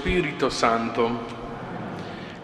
Spirito 0.00 0.48
Santo, 0.48 1.26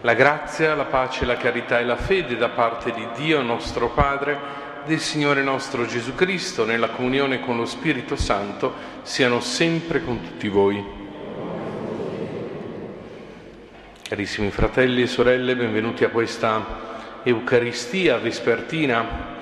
la 0.01 0.13
grazia, 0.13 0.75
la 0.75 0.85
pace, 0.85 1.25
la 1.25 1.37
carità 1.37 1.79
e 1.79 1.85
la 1.85 1.95
fede 1.95 2.37
da 2.37 2.49
parte 2.49 2.91
di 2.91 3.03
Dio 3.15 3.41
nostro 3.41 3.89
Padre, 3.89 4.37
del 4.85 4.99
Signore 4.99 5.41
nostro 5.41 5.87
Gesù 5.87 6.13
Cristo, 6.13 6.65
nella 6.65 6.89
comunione 6.89 7.39
con 7.39 7.57
lo 7.57 7.65
Spirito 7.65 8.15
Santo, 8.15 8.73
siano 9.01 9.39
sempre 9.39 10.03
con 10.03 10.21
tutti 10.21 10.47
voi. 10.49 10.85
Carissimi 14.07 14.51
fratelli 14.51 15.01
e 15.01 15.07
sorelle, 15.07 15.55
benvenuti 15.55 16.03
a 16.03 16.09
questa 16.09 16.63
Eucaristia 17.23 18.19
vespertina 18.19 19.35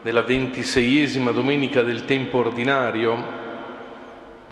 della 0.00 0.22
ventiseiesima 0.22 1.32
domenica 1.32 1.82
del 1.82 2.04
tempo 2.04 2.38
ordinario 2.38 3.46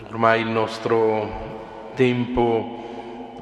Ormai 0.09 0.41
il 0.41 0.49
nostro 0.49 1.91
tempo 1.95 2.86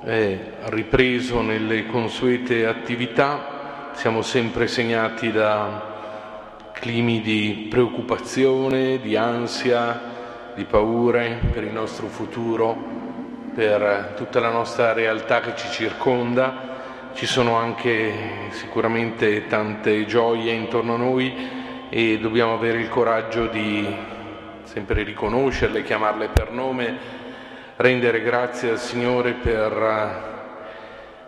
è 0.06 0.38
ripreso 0.66 1.42
nelle 1.42 1.88
consuete 1.88 2.68
attività, 2.68 3.90
siamo 3.94 4.22
sempre 4.22 4.68
segnati 4.68 5.32
da 5.32 6.70
climi 6.74 7.22
di 7.22 7.66
preoccupazione, 7.72 9.00
di 9.02 9.16
ansia, 9.16 10.54
di 10.54 10.64
paure 10.64 11.40
per 11.52 11.64
il 11.64 11.72
nostro 11.72 12.06
futuro, 12.06 12.78
per 13.56 14.14
tutta 14.16 14.40
la 14.40 14.52
nostra 14.52 14.94
realtà 14.94 15.40
che 15.40 15.56
ci 15.56 15.72
circonda. 15.72 16.74
Ci 17.16 17.26
sono 17.26 17.56
anche 17.56 18.50
sicuramente 18.52 19.48
tante 19.48 20.06
gioie 20.06 20.52
intorno 20.52 20.94
a 20.94 20.98
noi 20.98 21.34
e 21.90 22.20
dobbiamo 22.20 22.54
avere 22.54 22.80
il 22.80 22.90
coraggio 22.90 23.48
di 23.48 23.88
sempre 24.64 25.02
riconoscerle, 25.02 25.82
chiamarle 25.82 26.28
per 26.28 26.52
nome, 26.52 27.24
rendere 27.78 28.22
grazie 28.22 28.72
al 28.72 28.80
Signore 28.80 29.34
per 29.34 29.72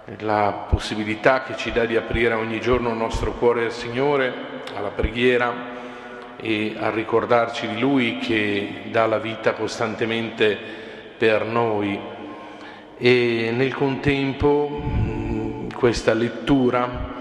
eh, 0.05 0.15
la 0.19 0.65
possibilità 0.69 1.43
che 1.43 1.57
ci 1.57 1.71
dà 1.71 1.85
di 1.85 1.97
aprire 1.97 2.33
ogni 2.35 2.61
giorno 2.61 2.89
il 2.89 2.95
nostro 2.95 3.33
cuore 3.33 3.65
al 3.65 3.71
Signore, 3.73 4.33
alla 4.73 4.89
preghiera 4.89 5.75
e 6.39 6.75
a 6.79 6.89
ricordarci 6.89 7.67
di 7.67 7.79
Lui 7.79 8.19
che 8.19 8.83
dà 8.91 9.05
la 9.07 9.19
vita 9.19 9.53
costantemente 9.53 10.57
per 11.17 11.43
noi. 11.45 11.99
E 12.97 13.51
nel 13.53 13.73
contempo 13.73 14.81
questa 15.75 16.13
lettura 16.13 17.15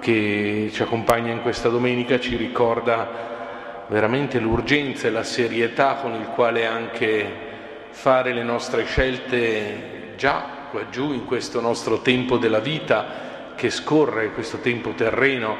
che 0.00 0.70
ci 0.72 0.82
accompagna 0.82 1.30
in 1.30 1.42
questa 1.42 1.68
domenica 1.68 2.18
ci 2.18 2.36
ricorda 2.36 3.30
veramente 3.88 4.38
l'urgenza 4.38 5.06
e 5.06 5.10
la 5.10 5.22
serietà 5.22 5.96
con 5.96 6.14
il 6.14 6.26
quale 6.28 6.66
anche 6.66 7.50
fare 7.92 8.32
le 8.32 8.42
nostre 8.42 8.84
scelte 8.84 10.14
già 10.16 10.60
qua 10.70 10.88
giù 10.88 11.12
in 11.12 11.24
questo 11.24 11.60
nostro 11.60 12.00
tempo 12.00 12.38
della 12.38 12.58
vita 12.58 13.52
che 13.54 13.70
scorre, 13.70 14.32
questo 14.32 14.58
tempo 14.58 14.90
terreno, 14.90 15.56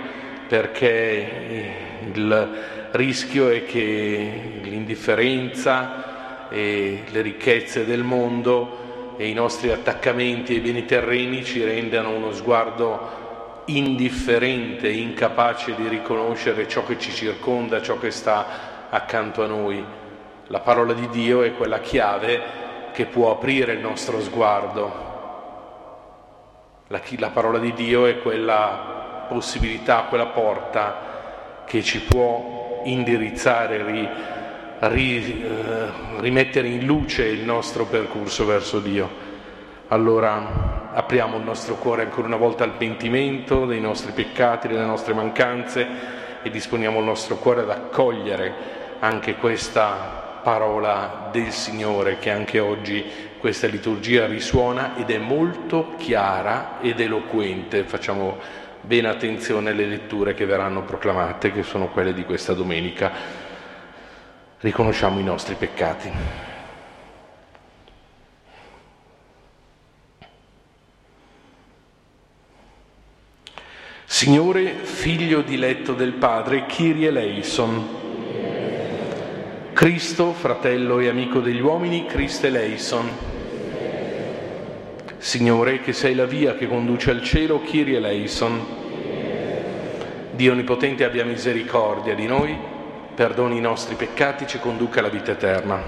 perché 0.49 1.75
il 2.13 2.89
rischio 2.91 3.49
è 3.49 3.65
che 3.65 4.61
l'indifferenza 4.63 6.49
e 6.49 7.05
le 7.09 7.21
ricchezze 7.21 7.85
del 7.85 8.03
mondo 8.03 9.15
e 9.17 9.29
i 9.29 9.35
nostri 9.35 9.71
attaccamenti 9.71 10.55
ai 10.55 10.61
beni 10.61 10.85
terreni 10.85 11.45
ci 11.45 11.63
rendano 11.63 12.11
uno 12.11 12.33
sguardo 12.33 13.63
indifferente, 13.67 14.89
incapace 14.89 15.75
di 15.77 15.87
riconoscere 15.87 16.67
ciò 16.67 16.85
che 16.85 16.99
ci 16.99 17.13
circonda, 17.13 17.81
ciò 17.81 17.99
che 17.99 18.11
sta 18.11 18.89
accanto 18.91 19.45
a 19.45 19.47
noi. 19.47 19.85
La 20.53 20.61
parola 20.61 20.93
di 20.93 21.09
Dio 21.09 21.41
è 21.41 21.55
quella 21.55 21.81
chiave 21.81 22.43
che 22.93 23.07
può 23.07 23.31
aprire 23.31 23.73
il 23.73 23.79
nostro 23.79 24.21
sguardo. 24.21 24.93
La, 26.89 27.01
la 27.17 27.31
parola 27.31 27.59
di 27.59 27.73
Dio 27.73 28.05
è 28.05 28.21
quella 28.21 29.25
possibilità, 29.31 30.05
quella 30.11 30.27
porta 30.27 31.63
che 31.65 31.83
ci 31.83 32.03
può 32.03 32.83
indirizzare, 32.85 33.83
ri, 33.83 34.07
ri, 34.79 35.43
eh, 35.43 36.21
rimettere 36.21 36.69
in 36.69 36.85
luce 36.85 37.25
il 37.25 37.45
nostro 37.45 37.87
percorso 37.87 38.45
verso 38.45 38.79
Dio. 38.79 39.09
Allora 39.89 40.91
apriamo 40.93 41.39
il 41.39 41.45
nostro 41.45 41.77
cuore 41.77 42.03
ancora 42.03 42.27
una 42.27 42.37
volta 42.37 42.63
al 42.63 42.73
pentimento 42.73 43.65
dei 43.65 43.81
nostri 43.81 44.13
peccati, 44.13 44.69
delle 44.69 44.85
nostre 44.85 45.15
mancanze 45.15 45.87
e 46.43 46.51
disponiamo 46.51 46.99
il 46.99 47.07
nostro 47.07 47.37
cuore 47.37 47.63
ad 47.63 47.71
accogliere 47.71 48.81
anche 48.99 49.37
questa 49.37 50.22
parola 50.43 51.29
del 51.33 51.51
Signore 51.51 52.19
che 52.19 52.31
anche 52.31 52.59
oggi 52.59 53.05
questa 53.39 53.67
liturgia 53.67 54.27
risuona 54.27 54.97
ed 54.97 55.11
è 55.11 55.19
molto 55.19 55.95
chiara 55.97 56.81
ed 56.81 57.01
eloquente. 57.01 57.85
Facciamo 57.85 58.39
bene 58.81 59.09
attenzione 59.09 59.71
alle 59.71 59.87
letture 59.87 60.35
che 60.35 60.45
verranno 60.45 60.83
proclamate, 60.83 61.53
che 61.53 61.63
sono 61.63 61.89
quelle 61.89 62.13
di 62.13 62.25
questa 62.25 62.53
domenica. 62.53 63.11
Riconosciamo 64.59 65.19
i 65.19 65.25
nostri 65.25 65.55
peccati. 65.55 66.11
Signore, 74.05 74.75
figlio 74.75 75.41
diletto 75.43 75.95
del 75.95 76.13
Padre, 76.13 76.67
Kyrie 76.67 77.09
eleison. 77.09 78.02
Cristo, 79.83 80.31
fratello 80.33 81.01
e 81.01 81.09
amico 81.09 81.41
degli 81.41 81.61
uomini, 81.61 82.07
Christe 82.07 82.47
eleison. 82.47 83.05
Signore, 85.17 85.81
che 85.81 85.93
sei 85.93 86.15
la 86.15 86.25
via 86.25 86.55
che 86.55 86.69
conduce 86.69 87.11
al 87.11 87.21
cielo, 87.21 87.61
Kyrie 87.63 87.97
eleison. 87.97 88.65
Dio 90.31 90.53
Onnipotente 90.53 91.03
abbia 91.03 91.25
misericordia 91.25 92.15
di 92.15 92.27
noi, 92.29 92.57
perdoni 93.13 93.57
i 93.57 93.61
nostri 93.61 93.97
peccati, 93.97 94.47
ci 94.47 94.61
conduca 94.61 95.01
alla 95.01 95.09
vita 95.09 95.33
eterna. 95.33 95.83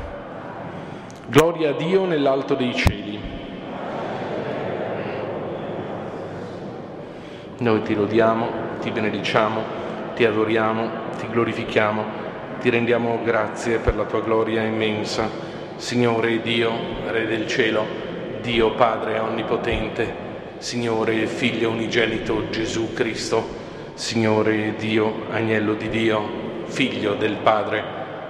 Gloria 1.29 1.71
a 1.71 1.75
Dio 1.75 2.05
nell'alto 2.05 2.57
dei 2.57 2.75
cieli 2.75 3.21
Noi 7.59 7.83
ti 7.83 7.95
lodiamo, 7.95 8.49
ti 8.81 8.91
benediciamo, 8.91 9.63
ti 10.17 10.25
adoriamo, 10.25 10.91
ti 11.17 11.29
glorifichiamo, 11.29 12.24
ti 12.65 12.71
rendiamo 12.71 13.21
grazie 13.23 13.77
per 13.77 13.95
la 13.95 14.05
tua 14.05 14.23
gloria 14.23 14.63
immensa. 14.63 15.29
Signore 15.77 16.41
Dio, 16.41 16.73
Re 17.09 17.27
del 17.27 17.47
cielo, 17.47 17.85
Dio 18.41 18.73
Padre 18.73 19.19
Onnipotente, 19.19 20.11
Signore 20.57 21.27
Figlio 21.27 21.69
Unigenito 21.69 22.49
Gesù 22.49 22.95
Cristo, 22.95 23.47
Signore 23.93 24.77
Dio, 24.79 25.27
Agnello 25.31 25.75
di 25.75 25.91
Dio, 25.91 26.65
Figlio 26.65 27.13
del 27.17 27.37
Padre, 27.37 27.85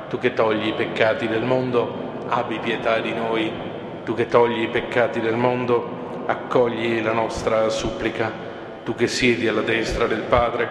tu 0.09 0.19
che 0.19 0.35
togli 0.35 0.67
i 0.67 0.75
peccati 0.75 1.29
del 1.29 1.45
mondo, 1.45 2.25
abbi 2.27 2.59
pietà 2.59 2.99
di 2.99 3.13
noi, 3.13 3.53
tu 4.05 4.15
che 4.15 4.27
togli 4.27 4.63
i 4.63 4.69
peccati 4.69 5.21
del 5.21 5.37
mondo, 5.37 6.25
accogli 6.27 7.01
la 7.01 7.13
nostra 7.13 7.69
supplica 7.69 8.33
tu 8.83 8.97
che 8.97 9.07
siedi 9.07 9.47
alla 9.47 9.61
destra 9.61 10.09
del 10.09 10.23
Padre, 10.23 10.69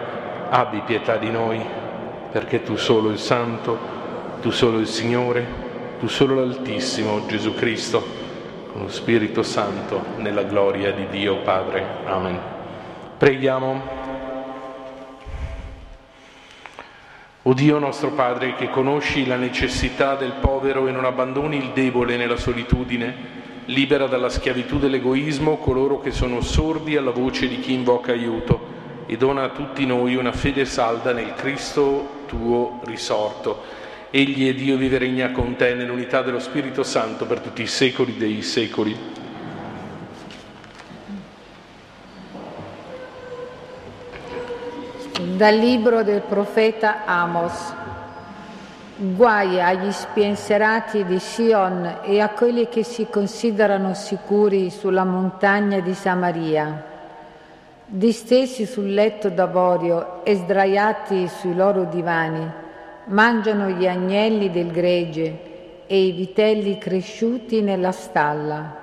abbi 0.50 0.82
pietà 0.84 1.16
di 1.16 1.30
noi, 1.30 1.83
perché 2.34 2.64
tu 2.64 2.74
solo 2.74 3.10
il 3.10 3.20
Santo, 3.20 3.78
tu 4.40 4.50
solo 4.50 4.80
il 4.80 4.88
Signore, 4.88 5.46
tu 6.00 6.08
solo 6.08 6.34
l'Altissimo 6.34 7.24
Gesù 7.26 7.54
Cristo, 7.54 8.04
con 8.72 8.82
lo 8.82 8.88
Spirito 8.88 9.44
Santo, 9.44 10.02
nella 10.16 10.42
gloria 10.42 10.90
di 10.90 11.06
Dio 11.10 11.42
Padre. 11.42 11.86
Amen. 12.04 12.40
Preghiamo. 13.18 13.82
O 17.42 17.52
Dio 17.52 17.78
nostro 17.78 18.10
Padre, 18.10 18.56
che 18.56 18.68
conosci 18.68 19.26
la 19.26 19.36
necessità 19.36 20.16
del 20.16 20.32
povero 20.40 20.88
e 20.88 20.90
non 20.90 21.04
abbandoni 21.04 21.56
il 21.58 21.70
debole 21.72 22.16
nella 22.16 22.36
solitudine, 22.36 23.14
libera 23.66 24.08
dalla 24.08 24.28
schiavitù 24.28 24.80
dell'egoismo 24.80 25.58
coloro 25.58 26.00
che 26.00 26.10
sono 26.10 26.40
sordi 26.40 26.96
alla 26.96 27.12
voce 27.12 27.46
di 27.46 27.60
chi 27.60 27.74
invoca 27.74 28.10
aiuto 28.10 28.72
e 29.06 29.16
dona 29.16 29.44
a 29.44 29.48
tutti 29.50 29.86
noi 29.86 30.16
una 30.16 30.32
fede 30.32 30.64
salda 30.64 31.12
nel 31.12 31.34
Cristo 31.34 32.13
tuo 32.26 32.80
risorto. 32.84 33.62
Egli 34.10 34.48
è 34.48 34.54
Dio 34.54 34.76
vive 34.76 34.98
regna 34.98 35.32
con 35.32 35.56
te 35.56 35.74
nell'unità 35.74 36.22
dello 36.22 36.38
Spirito 36.38 36.82
Santo 36.82 37.26
per 37.26 37.40
tutti 37.40 37.62
i 37.62 37.66
secoli 37.66 38.16
dei 38.16 38.42
secoli. 38.42 38.96
Dal 45.36 45.54
libro 45.56 46.04
del 46.04 46.20
profeta 46.20 47.04
Amos. 47.04 47.72
Guai 48.96 49.60
agli 49.60 49.90
spensierati 49.90 51.04
di 51.04 51.18
Sion 51.18 51.98
e 52.04 52.20
a 52.20 52.28
quelli 52.28 52.68
che 52.68 52.84
si 52.84 53.08
considerano 53.10 53.92
sicuri 53.94 54.70
sulla 54.70 55.02
montagna 55.02 55.80
di 55.80 55.94
Samaria, 55.94 56.93
distesi 57.86 58.64
sul 58.64 58.92
letto 58.92 59.28
d'avorio 59.28 60.24
e 60.24 60.36
sdraiati 60.36 61.28
sui 61.28 61.54
loro 61.54 61.84
divani, 61.84 62.50
mangiano 63.06 63.68
gli 63.68 63.86
agnelli 63.86 64.50
del 64.50 64.70
gregge 64.70 65.84
e 65.86 66.06
i 66.06 66.12
vitelli 66.12 66.78
cresciuti 66.78 67.60
nella 67.60 67.92
stalla. 67.92 68.82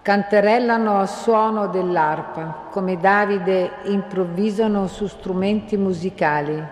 Canterellano 0.00 1.00
al 1.00 1.08
suono 1.08 1.66
dell'arpa, 1.66 2.68
come 2.70 2.96
Davide 2.96 3.70
improvvisano 3.84 4.86
su 4.86 5.06
strumenti 5.08 5.76
musicali. 5.76 6.62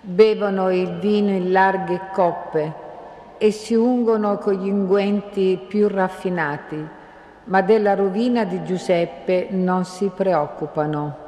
Bevono 0.00 0.70
il 0.70 0.98
vino 0.98 1.30
in 1.30 1.50
larghe 1.50 2.02
coppe 2.12 2.84
e 3.38 3.50
si 3.50 3.74
ungono 3.74 4.38
con 4.38 4.54
gli 4.54 4.68
unguenti 4.68 5.58
più 5.66 5.88
raffinati, 5.88 6.86
ma 7.46 7.62
della 7.62 7.94
rovina 7.94 8.44
di 8.44 8.62
Giuseppe 8.64 9.48
non 9.50 9.84
si 9.84 10.10
preoccupano. 10.14 11.24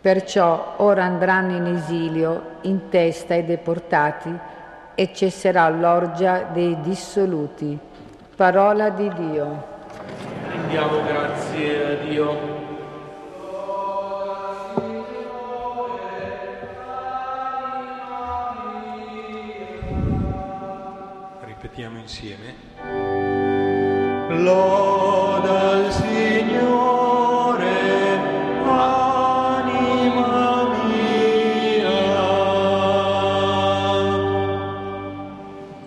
Perciò 0.00 0.74
ora 0.78 1.04
andranno 1.04 1.56
in 1.56 1.66
esilio 1.74 2.58
in 2.62 2.88
testa 2.88 3.34
ai 3.34 3.44
deportati 3.44 4.36
e 4.94 5.12
cesserà 5.14 5.68
l'orgia 5.70 6.42
dei 6.52 6.78
dissoluti. 6.80 7.78
Parola 8.36 8.90
di 8.90 9.10
Dio. 9.14 9.72
Rendiamo 10.48 11.02
grazie 11.04 11.84
a 11.86 12.04
Dio. 12.04 12.62
Ripetiamo 21.44 21.98
insieme. 21.98 22.63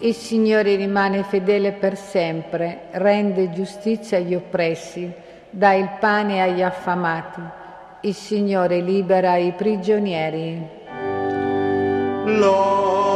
Il 0.07 0.13
Signore 0.13 0.75
rimane 0.77 1.23
fedele 1.23 1.73
per 1.73 1.97
sempre, 1.97 2.83
rende 2.91 3.51
giustizia 3.51 4.17
agli 4.17 4.33
oppressi, 4.33 5.11
dà 5.49 5.73
il 5.73 5.89
pane 5.99 6.41
agli 6.41 6.61
affamati. 6.61 7.41
Il 8.01 8.13
Signore 8.13 8.79
libera 8.79 9.35
i 9.35 9.51
prigionieri. 9.51 10.65
Loda 12.23 13.06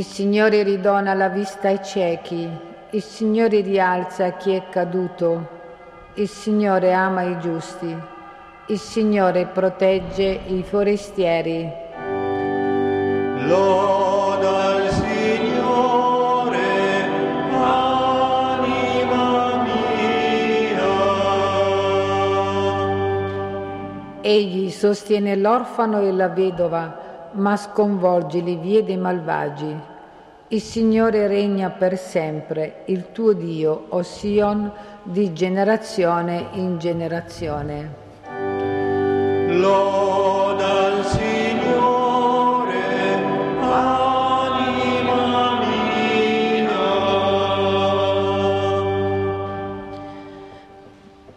Il 0.00 0.06
Signore 0.06 0.62
ridona 0.62 1.12
la 1.12 1.28
vista 1.28 1.68
ai 1.68 1.84
ciechi, 1.84 2.48
il 2.92 3.02
Signore 3.02 3.60
rialza 3.60 4.30
chi 4.30 4.54
è 4.54 4.66
caduto, 4.70 5.46
il 6.14 6.26
Signore 6.26 6.94
ama 6.94 7.20
i 7.20 7.38
giusti, 7.38 7.94
il 8.68 8.78
Signore 8.78 9.44
protegge 9.44 10.40
i 10.46 10.62
forestieri. 10.62 11.70
Loda 13.40 14.56
al 14.56 14.88
Signore, 14.88 16.58
anima 17.52 19.62
mia. 19.64 20.80
Egli 24.22 24.70
sostiene 24.70 25.36
l'orfano 25.36 26.00
e 26.00 26.10
la 26.10 26.30
vedova, 26.30 27.28
ma 27.32 27.54
sconvolge 27.58 28.40
le 28.40 28.56
vie 28.56 28.82
dei 28.82 28.96
malvagi. 28.96 29.89
Il 30.52 30.60
Signore 30.60 31.28
regna 31.28 31.70
per 31.70 31.96
sempre, 31.96 32.82
il 32.86 33.12
tuo 33.12 33.34
Dio, 33.34 33.84
o 33.90 34.02
Sion, 34.02 34.72
di 35.04 35.32
generazione 35.32 36.48
in 36.54 36.76
generazione. 36.78 37.94
Loda 39.46 40.86
al 40.86 41.06
Signore, 41.06 42.82
anima 43.60 45.60
mia. 45.60 46.78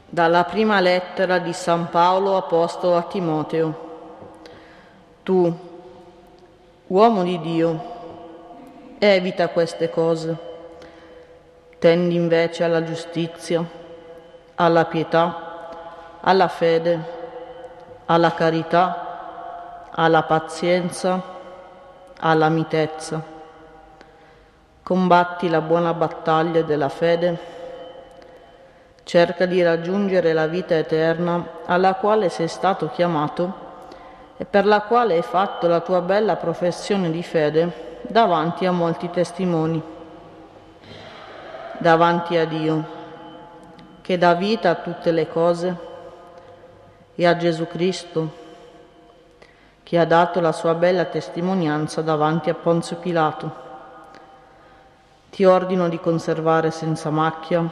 Dalla 0.10 0.44
prima 0.46 0.80
lettera 0.80 1.38
di 1.38 1.54
San 1.54 1.90
Paolo 1.92 2.36
Apostolo 2.36 2.96
a 2.96 3.04
Timoteo. 3.04 3.92
Tu, 5.22 5.56
uomo 6.88 7.22
di 7.22 7.40
Dio, 7.42 7.92
evita 9.12 9.50
queste 9.50 9.90
cose. 9.90 10.34
Tendi 11.78 12.16
invece 12.16 12.64
alla 12.64 12.84
giustizia, 12.84 13.62
alla 14.56 14.86
pietà, 14.86 16.20
alla 16.22 16.48
fede, 16.48 17.00
alla 18.06 18.34
carità, 18.34 19.90
alla 19.92 20.24
pazienza, 20.24 21.22
alla 22.22 22.48
mitezza. 22.48 23.22
Combatti 24.82 25.50
la 25.50 25.60
buona 25.60 25.94
battaglia 25.94 26.62
della 26.62 26.90
fede 26.90 27.52
cerca 29.04 29.46
di 29.46 29.62
raggiungere 29.62 30.32
la 30.32 30.48
vita 30.48 30.76
eterna 30.76 31.46
alla 31.66 31.96
quale 31.96 32.30
sei 32.30 32.48
stato 32.48 32.88
chiamato 32.88 33.62
e 34.38 34.46
per 34.46 34.66
la 34.66 34.82
quale 34.82 35.16
hai 35.16 35.22
fatto 35.22 35.68
la 35.68 35.82
tua 35.82 36.00
bella 36.00 36.38
professione 36.38 37.12
di 37.12 37.22
fede 37.22 37.93
davanti 38.08 38.66
a 38.66 38.72
molti 38.72 39.10
testimoni, 39.10 39.82
davanti 41.78 42.38
a 42.38 42.46
Dio, 42.46 42.86
che 44.02 44.18
dà 44.18 44.34
vita 44.34 44.70
a 44.70 44.76
tutte 44.76 45.12
le 45.12 45.28
cose, 45.28 45.92
e 47.16 47.26
a 47.26 47.38
Gesù 47.38 47.68
Cristo, 47.68 48.42
che 49.84 50.00
ha 50.00 50.06
dato 50.06 50.40
la 50.40 50.52
sua 50.52 50.74
bella 50.74 51.06
testimonianza 51.06 52.02
davanti 52.02 52.50
a 52.50 52.56
Ponzio 52.56 52.98
Pilato. 52.98 53.62
Ti 55.30 55.46
ordino 55.46 55.90
di 55.90 56.00
conservare 56.00 56.72
senza 56.72 57.10
macchia 57.10 57.70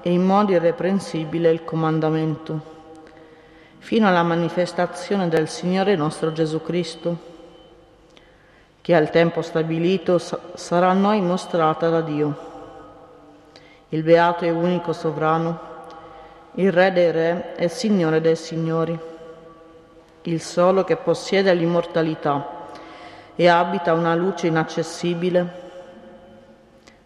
e 0.00 0.12
in 0.12 0.24
modo 0.24 0.52
irreprensibile 0.52 1.50
il 1.50 1.64
comandamento, 1.64 2.78
fino 3.78 4.08
alla 4.08 4.22
manifestazione 4.22 5.28
del 5.28 5.48
Signore 5.48 5.96
nostro 5.96 6.32
Gesù 6.32 6.62
Cristo, 6.62 7.29
che 8.80 8.94
al 8.94 9.10
tempo 9.10 9.42
stabilito 9.42 10.18
sarà 10.18 10.90
a 10.90 10.94
noi 10.94 11.20
mostrata 11.20 11.88
da 11.88 12.00
Dio, 12.00 12.48
il 13.90 14.02
beato 14.02 14.44
e 14.44 14.50
unico 14.50 14.92
sovrano, 14.92 15.68
il 16.54 16.72
Re 16.72 16.92
dei 16.92 17.10
Re 17.10 17.54
e 17.56 17.68
Signore 17.68 18.20
dei 18.20 18.36
Signori, 18.36 18.98
il 20.22 20.40
solo 20.40 20.84
che 20.84 20.96
possiede 20.96 21.52
l'immortalità 21.54 22.58
e 23.34 23.48
abita 23.48 23.92
una 23.92 24.14
luce 24.14 24.46
inaccessibile 24.46 25.68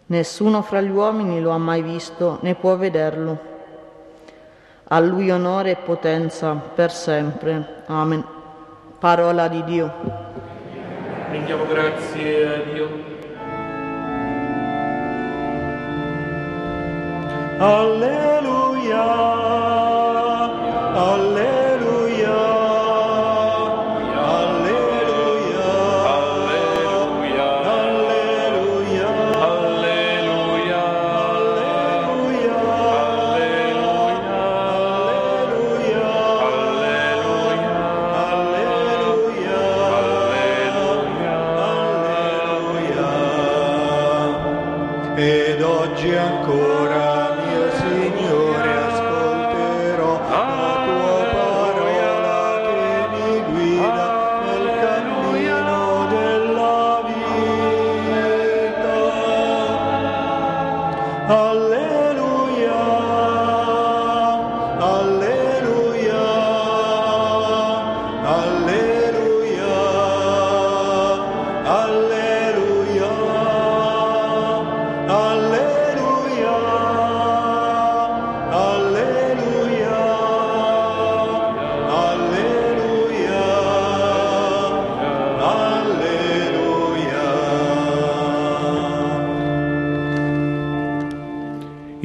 Nessuno 0.07 0.61
fra 0.61 0.81
gli 0.81 0.91
uomini 0.91 1.41
lo 1.41 1.49
ha 1.49 1.57
mai 1.57 1.81
visto 1.81 2.37
né 2.41 2.53
può 2.53 2.77
vederlo. 2.77 3.53
A 4.83 4.99
lui 4.99 5.31
onore 5.31 5.71
e 5.71 5.75
potenza 5.77 6.53
per 6.53 6.91
sempre. 6.91 7.83
Amen. 7.87 8.23
Parola 8.99 9.47
di 9.47 9.63
Dio. 9.63 10.24
Rendiamo 11.35 11.65
grazie 11.65 12.45
a 12.47 12.57
Dio. 12.71 12.89
Alleluia, 17.57 19.03
alleluia, 20.93 21.34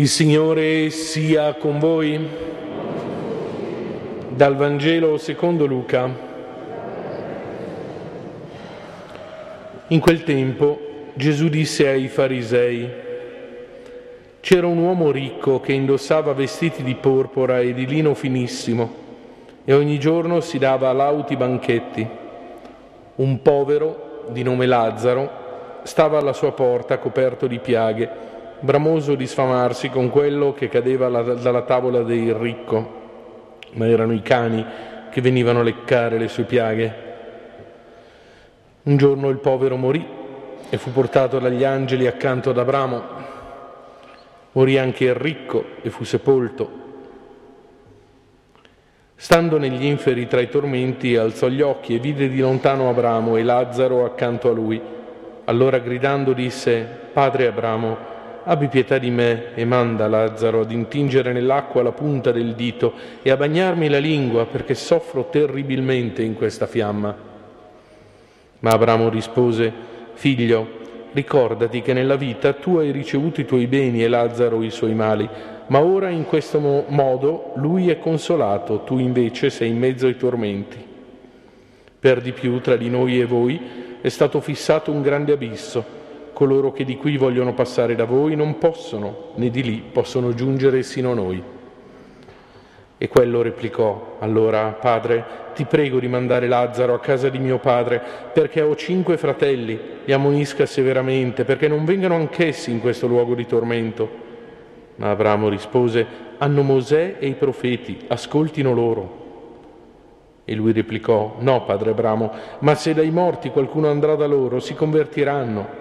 Il 0.01 0.09
Signore 0.09 0.89
sia 0.89 1.53
con 1.57 1.79
voi. 1.79 2.27
Dal 4.31 4.57
Vangelo 4.57 5.19
secondo 5.19 5.67
Luca. 5.67 6.09
In 9.89 10.01
quel 10.01 10.23
tempo 10.25 10.81
Gesù 11.13 11.49
disse 11.49 11.87
ai 11.87 12.09
farisei, 12.09 12.89
c'era 14.41 14.67
un 14.67 14.79
uomo 14.79 15.11
ricco 15.11 15.61
che 15.61 15.75
indossava 15.75 16.33
vestiti 16.33 16.83
di 16.83 16.95
porpora 16.95 17.61
e 17.61 17.75
di 17.75 17.85
lino 17.85 18.15
finissimo 18.15 18.91
e 19.67 19.75
ogni 19.75 19.99
giorno 19.99 20.41
si 20.41 20.57
dava 20.57 20.91
lauti 20.95 21.37
banchetti. 21.37 22.09
Un 23.17 23.43
povero 23.43 24.25
di 24.31 24.43
nome 24.43 24.65
Lazzaro 24.65 25.31
stava 25.83 26.17
alla 26.17 26.33
sua 26.33 26.53
porta 26.53 26.97
coperto 26.97 27.47
di 27.47 27.59
piaghe, 27.59 28.29
bramoso 28.61 29.15
di 29.15 29.27
sfamarsi 29.27 29.89
con 29.89 30.11
quello 30.11 30.53
che 30.53 30.69
cadeva 30.69 31.09
dalla 31.09 31.63
tavola 31.63 32.03
del 32.03 32.35
ricco, 32.35 32.99
ma 33.73 33.87
erano 33.87 34.13
i 34.13 34.23
cani 34.23 34.65
che 35.11 35.21
venivano 35.21 35.61
a 35.61 35.65
leccare 35.65 36.19
le 36.19 36.29
sue 36.29 36.45
piaghe. 36.45 37.09
Un 38.83 38.97
giorno 38.97 39.29
il 39.29 39.39
povero 39.39 39.77
morì 39.77 40.07
e 40.69 40.77
fu 40.77 40.93
portato 40.93 41.39
dagli 41.39 41.65
angeli 41.65 42.07
accanto 42.07 42.51
ad 42.51 42.59
Abramo 42.59 43.21
Morì 44.53 44.79
anche 44.79 45.05
il 45.05 45.15
ricco 45.15 45.65
e 45.81 45.91
fu 45.91 46.03
sepolto. 46.03 46.79
Stando 49.15 49.59
negli 49.59 49.85
inferi 49.85 50.27
tra 50.27 50.41
i 50.41 50.49
tormenti, 50.49 51.15
alzò 51.15 51.47
gli 51.47 51.61
occhi 51.61 51.95
e 51.95 51.99
vide 52.01 52.29
di 52.29 52.41
lontano 52.41 52.89
Abramo 52.89 53.37
e 53.37 53.45
Lazzaro 53.45 54.05
accanto 54.05 54.51
a 54.51 54.53
lui. 54.53 54.81
Allora 55.45 55.79
gridando 55.79 56.33
disse, 56.33 56.85
Padre 57.13 57.47
Abramo, 57.47 57.97
abbi 58.45 58.69
pietà 58.69 58.99
di 58.99 59.11
me 59.11 59.55
e 59.55 59.65
manda 59.65 60.09
Lazzaro 60.09 60.61
ad 60.61 60.71
intingere 60.71 61.33
nell'acqua 61.33 61.83
la 61.83 61.93
punta 61.93 62.33
del 62.33 62.55
dito 62.55 62.93
e 63.23 63.31
a 63.31 63.37
bagnarmi 63.37 63.89
la 63.89 63.99
lingua 63.99 64.47
perché 64.47 64.75
soffro 64.75 65.29
terribilmente 65.31 66.23
in 66.23 66.35
questa 66.35 66.67
fiamma. 66.67 67.15
Ma 68.61 68.71
Abramo 68.71 69.09
rispose, 69.09 69.73
Figlio, 70.15 70.79
Ricordati 71.13 71.83
che 71.83 71.93
nella 71.93 72.15
vita 72.15 72.53
tu 72.53 72.77
hai 72.77 72.93
ricevuto 72.93 73.41
i 73.41 73.45
tuoi 73.45 73.67
beni 73.67 74.05
e 74.05 74.07
Lazzaro 74.07 74.63
i 74.63 74.71
suoi 74.71 74.95
mali, 74.95 75.29
ma 75.67 75.81
ora 75.81 76.09
in 76.09 76.25
questo 76.25 76.61
modo 76.61 77.53
lui 77.57 77.91
è 77.91 77.99
consolato, 77.99 78.85
tu 78.85 78.99
invece 78.99 79.51
sei 79.51 79.71
in 79.71 79.79
mezzo 79.79 80.07
ai 80.07 80.17
tormenti. 80.17 80.79
Per 81.99 82.21
di 82.21 82.31
più, 82.31 82.61
tra 82.61 82.77
di 82.77 82.89
noi 82.89 83.21
e 83.21 83.25
voi 83.25 83.61
è 84.01 84.09
stato 84.09 84.41
fissato 84.41 84.93
un 84.93 85.03
grande 85.03 85.33
abisso. 85.33 85.99
Coloro 86.41 86.73
che 86.73 86.87
di 86.87 86.97
qui 86.97 87.19
vogliono 87.19 87.53
passare 87.53 87.95
da 87.95 88.07
voi 88.07 88.35
non 88.35 88.57
possono, 88.57 89.33
né 89.35 89.51
di 89.51 89.63
lì 89.63 89.85
possono 89.93 90.33
giungere 90.33 90.83
sino 90.83 91.11
a 91.11 91.15
noi. 91.15 91.43
E 92.97 93.09
quello 93.09 93.43
replicò, 93.43 94.17
allora, 94.21 94.69
Padre, 94.81 95.23
ti 95.55 95.67
prego 95.67 96.01
di 96.01 96.09
mandare 96.09 96.49
Lazzaro 96.49 96.95
a 96.95 96.99
casa 96.99 97.29
di 97.29 97.39
mio 97.39 97.59
padre, 97.59 98.01
perché 98.33 98.63
ho 98.63 98.75
cinque 98.75 99.19
fratelli, 99.19 99.79
li 100.03 100.13
ammonisca 100.15 100.65
severamente, 100.65 101.45
perché 101.45 101.69
non 101.69 101.85
vengano 101.85 102.15
anch'essi 102.15 102.71
in 102.71 102.81
questo 102.81 103.07
luogo 103.07 103.35
di 103.35 103.45
tormento. 103.45 104.09
Ma 104.97 105.11
Abramo 105.11 105.51
rispose, 105.51 106.07
hanno 106.39 106.63
Mosè 106.63 107.17
e 107.19 107.27
i 107.27 107.35
profeti, 107.35 107.99
ascoltino 108.07 108.73
loro. 108.73 109.19
E 110.47 110.55
lui 110.55 110.73
replicò, 110.73 111.37
no, 111.41 111.65
padre 111.65 111.91
Abramo, 111.91 112.33
ma 112.61 112.75
se 112.77 112.95
dai 112.95 113.11
morti 113.11 113.51
qualcuno 113.51 113.91
andrà 113.91 114.15
da 114.15 114.27
loro, 114.27 114.59
si 114.59 114.73
convertiranno. 114.73 115.80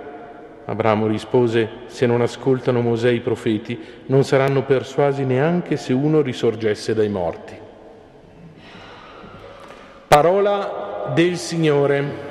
Abramo 0.69 1.07
rispose, 1.07 1.67
se 1.87 2.05
non 2.05 2.21
ascoltano 2.21 2.81
Mosè 2.81 3.09
i 3.09 3.21
profeti, 3.21 4.03
non 4.05 4.23
saranno 4.23 4.65
persuasi 4.65 5.23
neanche 5.23 5.77
se 5.77 5.93
uno 5.93 6.21
risorgesse 6.21 6.93
dai 6.93 7.09
morti. 7.09 7.57
Parola 10.07 11.11
del 11.15 11.37
Signore. 11.37 12.27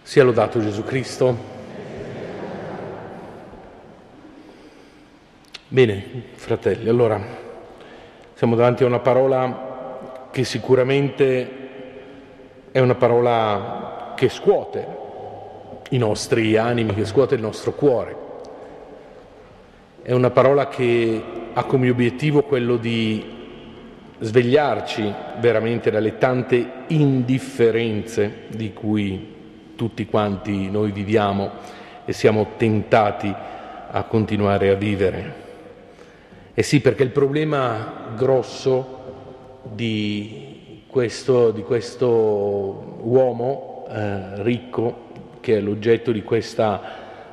Sia 0.00 0.24
lodato 0.24 0.62
Gesù 0.62 0.82
Cristo. 0.82 1.57
Bene, 5.70 6.02
fratelli, 6.32 6.88
allora 6.88 7.20
siamo 8.32 8.56
davanti 8.56 8.84
a 8.84 8.86
una 8.86 9.00
parola 9.00 10.28
che 10.30 10.42
sicuramente 10.42 11.50
è 12.72 12.78
una 12.78 12.94
parola 12.94 14.14
che 14.16 14.30
scuote 14.30 14.86
i 15.90 15.98
nostri 15.98 16.56
animi, 16.56 16.94
che 16.94 17.04
scuote 17.04 17.34
il 17.34 17.42
nostro 17.42 17.74
cuore. 17.74 18.16
È 20.00 20.12
una 20.12 20.30
parola 20.30 20.68
che 20.68 21.22
ha 21.52 21.64
come 21.64 21.90
obiettivo 21.90 22.44
quello 22.44 22.78
di 22.78 23.22
svegliarci 24.20 25.12
veramente 25.38 25.90
dalle 25.90 26.16
tante 26.16 26.66
indifferenze 26.86 28.44
di 28.48 28.72
cui 28.72 29.34
tutti 29.76 30.06
quanti 30.06 30.70
noi 30.70 30.92
viviamo 30.92 31.50
e 32.06 32.14
siamo 32.14 32.52
tentati 32.56 33.30
a 33.90 34.02
continuare 34.04 34.70
a 34.70 34.74
vivere. 34.74 35.47
Eh 36.58 36.64
sì, 36.64 36.80
perché 36.80 37.04
il 37.04 37.10
problema 37.10 38.10
grosso 38.16 39.62
di 39.62 40.82
questo, 40.88 41.52
di 41.52 41.62
questo 41.62 42.08
uomo 43.00 43.86
eh, 43.88 44.42
ricco, 44.42 45.04
che 45.38 45.58
è 45.58 45.60
l'oggetto 45.60 46.10
di 46.10 46.24
questa 46.24 46.80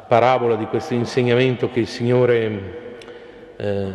parabola, 0.07 0.55
di 0.55 0.67
questo 0.67 0.93
insegnamento 0.93 1.71
che 1.71 1.79
il 1.79 1.87
Signore 1.87 2.97
eh, 3.55 3.91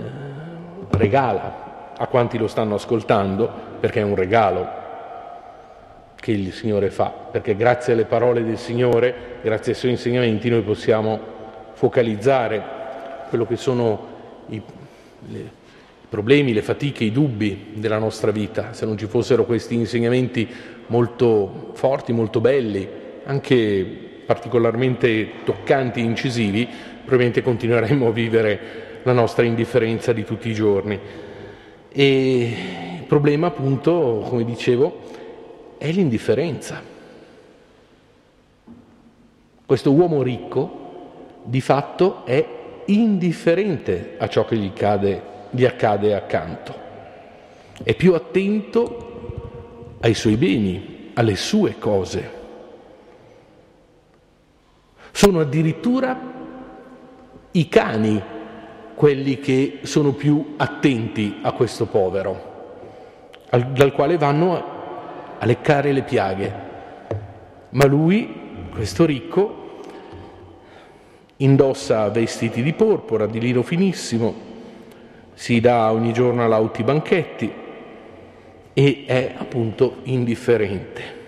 regala 0.91 1.93
a 1.97 2.07
quanti 2.09 2.37
lo 2.37 2.49
stanno 2.49 2.75
ascoltando, 2.75 3.49
perché 3.79 4.01
è 4.01 4.03
un 4.03 4.17
regalo 4.17 4.69
che 6.17 6.33
il 6.33 6.53
Signore 6.53 6.91
fa, 6.91 7.07
perché 7.31 7.55
grazie 7.55 7.93
alle 7.93 8.05
parole 8.05 8.43
del 8.43 8.59
Signore, 8.59 9.15
grazie 9.43 9.75
ai 9.75 9.79
suoi 9.79 9.93
insegnamenti, 9.93 10.51
noi 10.51 10.63
possiamo 10.63 11.21
focalizzare 11.75 12.61
quello 13.29 13.47
che 13.47 13.55
sono 13.55 14.09
i 14.49 14.61
i 15.29 15.49
problemi, 16.09 16.53
le 16.53 16.63
fatiche, 16.63 17.05
i 17.05 17.13
dubbi 17.13 17.73
della 17.75 17.99
nostra 17.99 18.31
vita. 18.31 18.73
Se 18.73 18.85
non 18.85 18.99
ci 18.99 19.07
fossero 19.07 19.45
questi 19.45 19.75
insegnamenti 19.75 20.49
molto 20.87 21.71
forti, 21.75 22.13
molto 22.13 22.41
belli, 22.41 22.89
anche 23.25 24.09
particolarmente 24.27 25.31
toccanti 25.45 26.01
e 26.01 26.05
incisivi, 26.05 26.69
probabilmente 26.99 27.43
continueremmo 27.43 28.09
a 28.09 28.13
vivere 28.13 28.61
la 29.03 29.13
nostra 29.13 29.45
indifferenza 29.45 30.13
di 30.13 30.25
tutti 30.25 30.49
i 30.49 30.55
giorni. 30.55 30.99
E 31.93 32.55
il 32.99 33.05
problema, 33.07 33.49
appunto, 33.49 34.25
come 34.29 34.45
dicevo, 34.45 35.01
è 35.79 35.91
l'indifferenza. 35.91 36.83
Questo 39.65 39.93
uomo 39.93 40.23
ricco 40.23 40.79
di 41.45 41.61
fatto 41.61 42.25
è 42.25 42.60
indifferente 42.95 44.17
a 44.19 44.29
ciò 44.29 44.45
che 44.45 44.57
gli, 44.57 44.73
cade, 44.73 45.23
gli 45.51 45.65
accade 45.65 46.15
accanto, 46.15 46.75
è 47.83 47.95
più 47.95 48.15
attento 48.15 49.97
ai 50.01 50.15
suoi 50.15 50.37
beni, 50.37 51.11
alle 51.15 51.37
sue 51.37 51.79
cose. 51.79 52.39
Sono 55.13 55.41
addirittura 55.41 56.19
i 57.53 57.69
cani 57.69 58.23
quelli 58.95 59.39
che 59.39 59.81
sono 59.83 60.13
più 60.13 60.55
attenti 60.57 61.39
a 61.43 61.53
questo 61.53 61.87
povero, 61.87 62.49
dal 63.51 63.93
quale 63.93 64.19
vanno 64.19 64.79
a 65.39 65.47
leccare 65.47 65.93
le 65.93 66.03
piaghe. 66.03 66.69
Ma 67.71 67.87
lui, 67.87 68.69
questo 68.73 69.07
ricco, 69.07 69.60
indossa 71.41 72.09
vestiti 72.11 72.63
di 72.63 72.73
porpora, 72.73 73.27
di 73.27 73.41
lino 73.41 73.63
finissimo, 73.63 74.49
si 75.35 75.61
dà 75.61 75.91
ogni 75.93 76.13
giorno 76.13 76.47
lauti 76.47 76.83
banchetti 76.83 77.53
e 78.73 79.05
è 79.07 79.35
appunto 79.37 79.97
indifferente. 80.05 81.19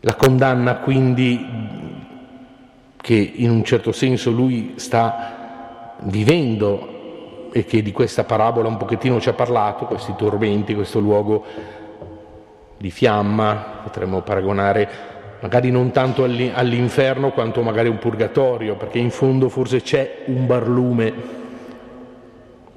La 0.00 0.14
condanna 0.14 0.76
quindi 0.76 1.66
che 2.96 3.32
in 3.36 3.50
un 3.50 3.64
certo 3.64 3.92
senso 3.92 4.30
lui 4.30 4.74
sta 4.76 5.96
vivendo 6.02 7.50
e 7.50 7.64
che 7.64 7.82
di 7.82 7.92
questa 7.92 8.24
parabola 8.24 8.68
un 8.68 8.76
pochettino 8.76 9.18
ci 9.20 9.30
ha 9.30 9.32
parlato, 9.32 9.86
questi 9.86 10.14
tormenti, 10.16 10.74
questo 10.74 11.00
luogo 11.00 11.44
di 12.76 12.90
fiamma, 12.90 13.80
potremmo 13.82 14.20
paragonare 14.20 15.07
magari 15.40 15.70
non 15.70 15.90
tanto 15.90 16.24
all'inferno 16.24 17.30
quanto 17.30 17.62
magari 17.62 17.88
un 17.88 17.98
purgatorio, 17.98 18.76
perché 18.76 18.98
in 18.98 19.10
fondo 19.10 19.48
forse 19.48 19.82
c'è 19.82 20.22
un 20.26 20.46
barlume 20.46 21.12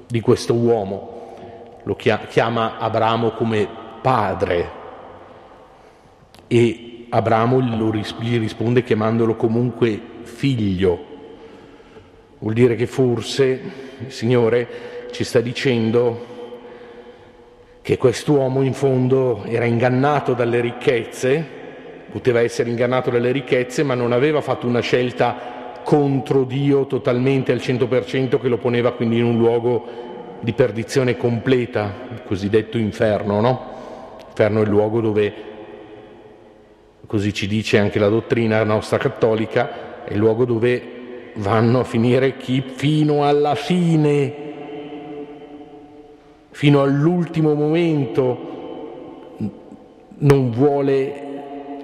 di 0.06 0.20
questo 0.20 0.54
uomo, 0.54 1.34
lo 1.82 1.96
chiama 1.96 2.78
Abramo 2.78 3.30
come 3.30 3.66
padre 4.00 4.80
e 6.46 7.06
Abramo 7.08 7.60
gli 7.60 8.38
risponde 8.38 8.84
chiamandolo 8.84 9.36
comunque 9.36 10.00
figlio. 10.22 11.10
Vuol 12.38 12.54
dire 12.54 12.74
che 12.74 12.86
forse 12.86 13.60
il 13.98 14.12
Signore 14.12 15.08
ci 15.12 15.24
sta 15.24 15.40
dicendo 15.40 16.30
che 17.82 17.96
quest'uomo 17.98 18.62
in 18.62 18.74
fondo 18.74 19.44
era 19.44 19.64
ingannato 19.64 20.34
dalle 20.34 20.60
ricchezze, 20.60 21.60
poteva 22.12 22.40
essere 22.40 22.68
ingannato 22.68 23.10
dalle 23.10 23.32
ricchezze, 23.32 23.82
ma 23.82 23.94
non 23.94 24.12
aveva 24.12 24.42
fatto 24.42 24.66
una 24.66 24.80
scelta 24.80 25.80
contro 25.82 26.44
Dio 26.44 26.86
totalmente 26.86 27.50
al 27.50 27.58
100% 27.58 28.38
che 28.38 28.48
lo 28.48 28.58
poneva 28.58 28.92
quindi 28.92 29.18
in 29.18 29.24
un 29.24 29.38
luogo 29.38 30.10
di 30.40 30.52
perdizione 30.52 31.16
completa, 31.16 31.92
il 32.12 32.22
cosiddetto 32.24 32.76
inferno, 32.76 33.40
no? 33.40 33.70
L'inferno 34.26 34.60
è 34.60 34.62
il 34.62 34.68
luogo 34.68 35.00
dove, 35.00 35.34
così 37.06 37.32
ci 37.32 37.46
dice 37.46 37.78
anche 37.78 37.98
la 37.98 38.08
dottrina 38.08 38.62
nostra 38.62 38.98
cattolica, 38.98 40.04
è 40.04 40.12
il 40.12 40.18
luogo 40.18 40.44
dove 40.44 41.30
vanno 41.36 41.80
a 41.80 41.84
finire 41.84 42.36
chi 42.36 42.62
fino 42.62 43.24
alla 43.24 43.54
fine 43.54 44.42
fino 46.52 46.82
all'ultimo 46.82 47.54
momento 47.54 48.50
non 50.18 50.50
vuole 50.50 51.21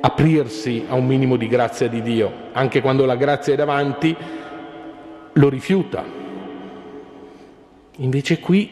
aprirsi 0.00 0.84
a 0.88 0.94
un 0.94 1.06
minimo 1.06 1.37
di 1.37 1.48
grazia 1.48 1.88
di 1.88 2.02
Dio, 2.02 2.32
anche 2.52 2.80
quando 2.80 3.04
la 3.04 3.16
grazia 3.16 3.52
è 3.52 3.56
davanti 3.56 4.16
lo 5.32 5.48
rifiuta. 5.48 6.04
Invece 7.96 8.38
qui 8.38 8.70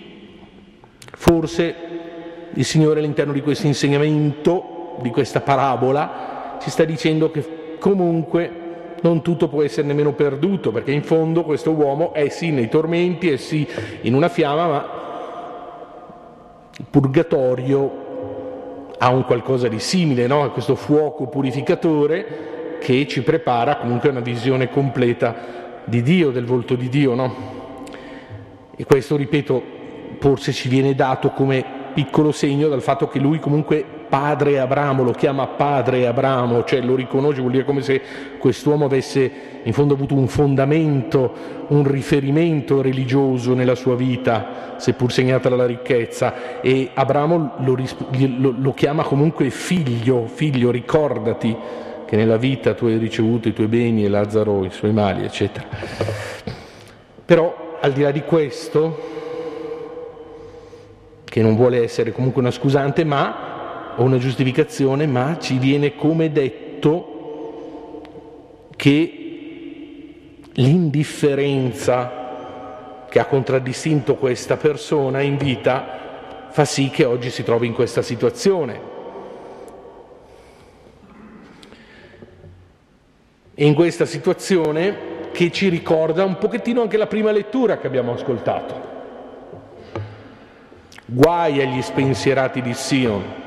forse 1.13 1.75
il 2.53 2.65
Signore 2.65 3.01
all'interno 3.01 3.33
di 3.33 3.41
questo 3.41 3.67
insegnamento, 3.67 4.97
di 5.01 5.11
questa 5.11 5.41
parabola, 5.41 6.59
ci 6.61 6.71
sta 6.71 6.85
dicendo 6.85 7.31
che 7.31 7.77
comunque 7.79 8.65
non 9.03 9.23
tutto 9.23 9.49
può 9.49 9.63
essere 9.63 9.87
nemmeno 9.87 10.13
perduto, 10.13 10.71
perché 10.71 10.91
in 10.91 11.03
fondo 11.03 11.45
questo 11.45 11.73
uomo 11.73 12.13
è 12.13 12.29
sì 12.29 12.51
nei 12.51 12.69
tormenti, 12.69 13.31
è 13.31 13.37
sì 13.37 13.67
in 14.03 14.15
una 14.15 14.29
fiamma, 14.29 14.67
ma 14.67 14.87
il 16.79 16.85
purgatorio 16.89 18.05
ha 18.99 19.11
un 19.11 19.25
qualcosa 19.25 19.69
di 19.69 19.79
simile, 19.79 20.27
no? 20.27 20.51
questo 20.53 20.75
fuoco 20.75 21.27
purificatore 21.27 22.79
che 22.81 23.07
ci 23.07 23.23
prepara 23.23 23.77
comunque 23.77 24.09
a 24.09 24.13
una 24.13 24.21
visione 24.21 24.71
completa 24.71 25.35
di 25.85 26.03
Dio, 26.03 26.31
del 26.31 26.45
volto 26.45 26.75
di 26.75 26.89
Dio. 26.89 27.15
No? 27.15 27.35
E 28.77 28.85
questo, 28.85 29.17
ripeto, 29.17 29.63
forse 30.19 30.53
ci 30.53 30.69
viene 30.69 30.95
dato 30.95 31.31
come 31.31 31.65
piccolo 31.95 32.33
segno 32.33 32.69
dal 32.69 32.83
fatto 32.83 33.09
che 33.09 33.19
lui 33.19 33.39
comunque 33.39 33.85
padre 34.09 34.59
Abramo, 34.59 35.03
lo 35.03 35.13
chiama 35.13 35.47
padre 35.47 36.07
Abramo, 36.07 36.65
cioè 36.65 36.81
lo 36.81 36.95
riconosce, 36.95 37.41
vuol 37.41 37.53
dire 37.53 37.65
come 37.65 37.83
se 37.83 38.01
quest'uomo 38.39 38.85
avesse 38.85 39.31
in 39.63 39.73
fondo 39.73 39.95
avuto 39.95 40.15
un 40.15 40.29
fondamento, 40.29 41.33
un 41.69 41.85
riferimento 41.85 42.81
religioso 42.81 43.55
nella 43.55 43.75
sua 43.75 43.97
vita, 43.97 44.75
seppur 44.77 45.13
segnata 45.13 45.49
dalla 45.49 45.67
ricchezza, 45.67 46.61
e 46.61 46.91
Abramo 46.95 47.53
lo, 47.59 47.77
lo, 48.39 48.55
lo 48.57 48.75
chiama 48.75 49.03
comunque 49.03 49.51
figlio, 49.51 50.27
figlio, 50.27 50.71
ricordati 50.71 51.57
che 52.07 52.17
nella 52.17 52.37
vita 52.37 52.75
tu 52.75 52.87
hai 52.87 52.99
ricevuto 52.99 53.49
i 53.49 53.53
tuoi 53.53 53.67
beni 53.67 54.05
e 54.05 54.09
Lazzaro 54.09 54.65
i 54.65 54.71
suoi 54.71 54.93
mali, 54.93 55.25
eccetera. 55.25 55.67
Però 57.25 57.79
al 57.81 57.93
di 57.93 58.03
là 58.03 58.13
di 58.13 58.23
questo, 58.23 59.15
che 61.25 61.43
non 61.43 61.57
vuole 61.57 61.83
essere 61.83 62.13
comunque 62.13 62.41
una 62.41 62.53
scusante, 62.53 63.05
ma 63.05 63.46
o 63.97 64.03
una 64.03 64.19
giustificazione, 64.19 65.07
ma 65.07 65.39
ci 65.39 65.59
viene 65.59 65.95
come 65.95 66.31
detto 66.31 67.15
che 68.77 69.23
l'indifferenza 70.53 72.25
che 73.09 73.19
ha 73.19 73.27
contraddistinto 73.27 74.17
questa 74.17 74.57
persona 74.57 75.21
in 75.21 75.37
vita 75.37 76.49
fa 76.51 76.65
sì 76.65 76.91
che 76.91 77.05
oggi 77.05 77.31
si 77.31 77.43
trovi 77.43 77.67
in 77.67 77.75
questa 77.75 78.03
situazione. 78.03 78.95
E 83.55 83.67
in 83.67 83.75
questa 83.75 84.05
situazione 84.05 85.15
che 85.33 85.51
ci 85.51 85.69
ricorda 85.69 86.25
un 86.25 86.39
pochettino 86.39 86.83
anche 86.83 86.97
la 86.97 87.07
prima 87.07 87.31
lettura 87.31 87.79
che 87.79 87.87
abbiamo 87.87 88.13
ascoltato. 88.13 88.95
Guai 91.07 91.63
agli 91.63 91.81
spensierati 91.83 92.61
di 92.61 92.75
Sion, 92.75 93.45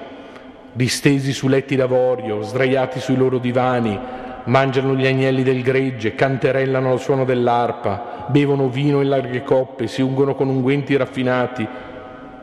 distesi 0.73 1.33
su 1.33 1.47
letti 1.47 1.75
d'avorio, 1.75 2.41
sdraiati 2.41 2.99
sui 2.99 3.15
loro 3.15 3.37
divani, 3.37 3.99
mangiano 4.45 4.95
gli 4.95 5.05
agnelli 5.05 5.43
del 5.43 5.61
gregge, 5.61 6.15
canterellano 6.15 6.91
al 6.91 6.99
suono 6.99 7.25
dell'arpa, 7.25 8.25
bevono 8.27 8.69
vino 8.69 9.01
in 9.01 9.09
larghe 9.09 9.43
coppe, 9.43 9.87
si 9.87 10.01
ungono 10.01 10.35
con 10.35 10.47
unguenti 10.47 10.95
raffinati, 10.95 11.67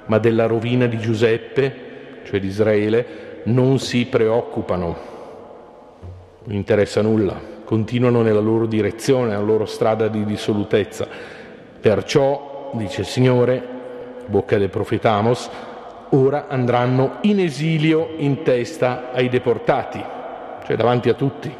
ma 0.06 0.18
della 0.18 0.46
rovina 0.46 0.86
di 0.86 0.98
Giuseppe, 0.98 1.84
cioè 2.24 2.40
di 2.40 2.46
Israele, 2.46 3.24
non 3.44 3.78
si 3.78 4.06
preoccupano, 4.06 4.96
non 6.44 6.54
interessa 6.54 7.02
nulla, 7.02 7.38
continuano 7.64 8.22
nella 8.22 8.40
loro 8.40 8.66
direzione, 8.66 9.30
nella 9.30 9.42
loro 9.42 9.66
strada 9.66 10.08
di 10.08 10.24
dissolutezza. 10.24 11.06
Perciò, 11.80 12.70
dice 12.74 13.02
il 13.02 13.06
Signore, 13.06 13.62
bocca 14.26 14.58
del 14.58 14.70
profeta 14.70 15.12
Amos, 15.12 15.48
ora 16.10 16.46
andranno 16.48 17.18
in 17.22 17.40
esilio 17.40 18.14
in 18.16 18.42
testa 18.42 19.12
ai 19.12 19.28
deportati, 19.28 20.02
cioè 20.64 20.76
davanti 20.76 21.08
a 21.08 21.14
tutti, 21.14 21.52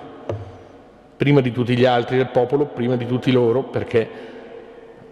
prima 1.17 1.41
di 1.41 1.53
tutti 1.53 1.77
gli 1.77 1.85
altri 1.85 2.17
del 2.17 2.29
popolo, 2.29 2.67
prima 2.67 2.97
di 2.97 3.07
tutti 3.07 3.33
loro, 3.33 3.65
perché 3.65 4.09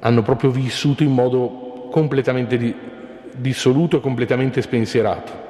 hanno 0.00 0.22
proprio 0.22 0.50
vissuto 0.50 1.02
in 1.02 1.12
modo 1.12 1.88
completamente 1.90 2.56
di, 2.56 2.74
dissoluto 3.36 3.96
e 3.96 4.00
completamente 4.00 4.60
spensierato. 4.62 5.42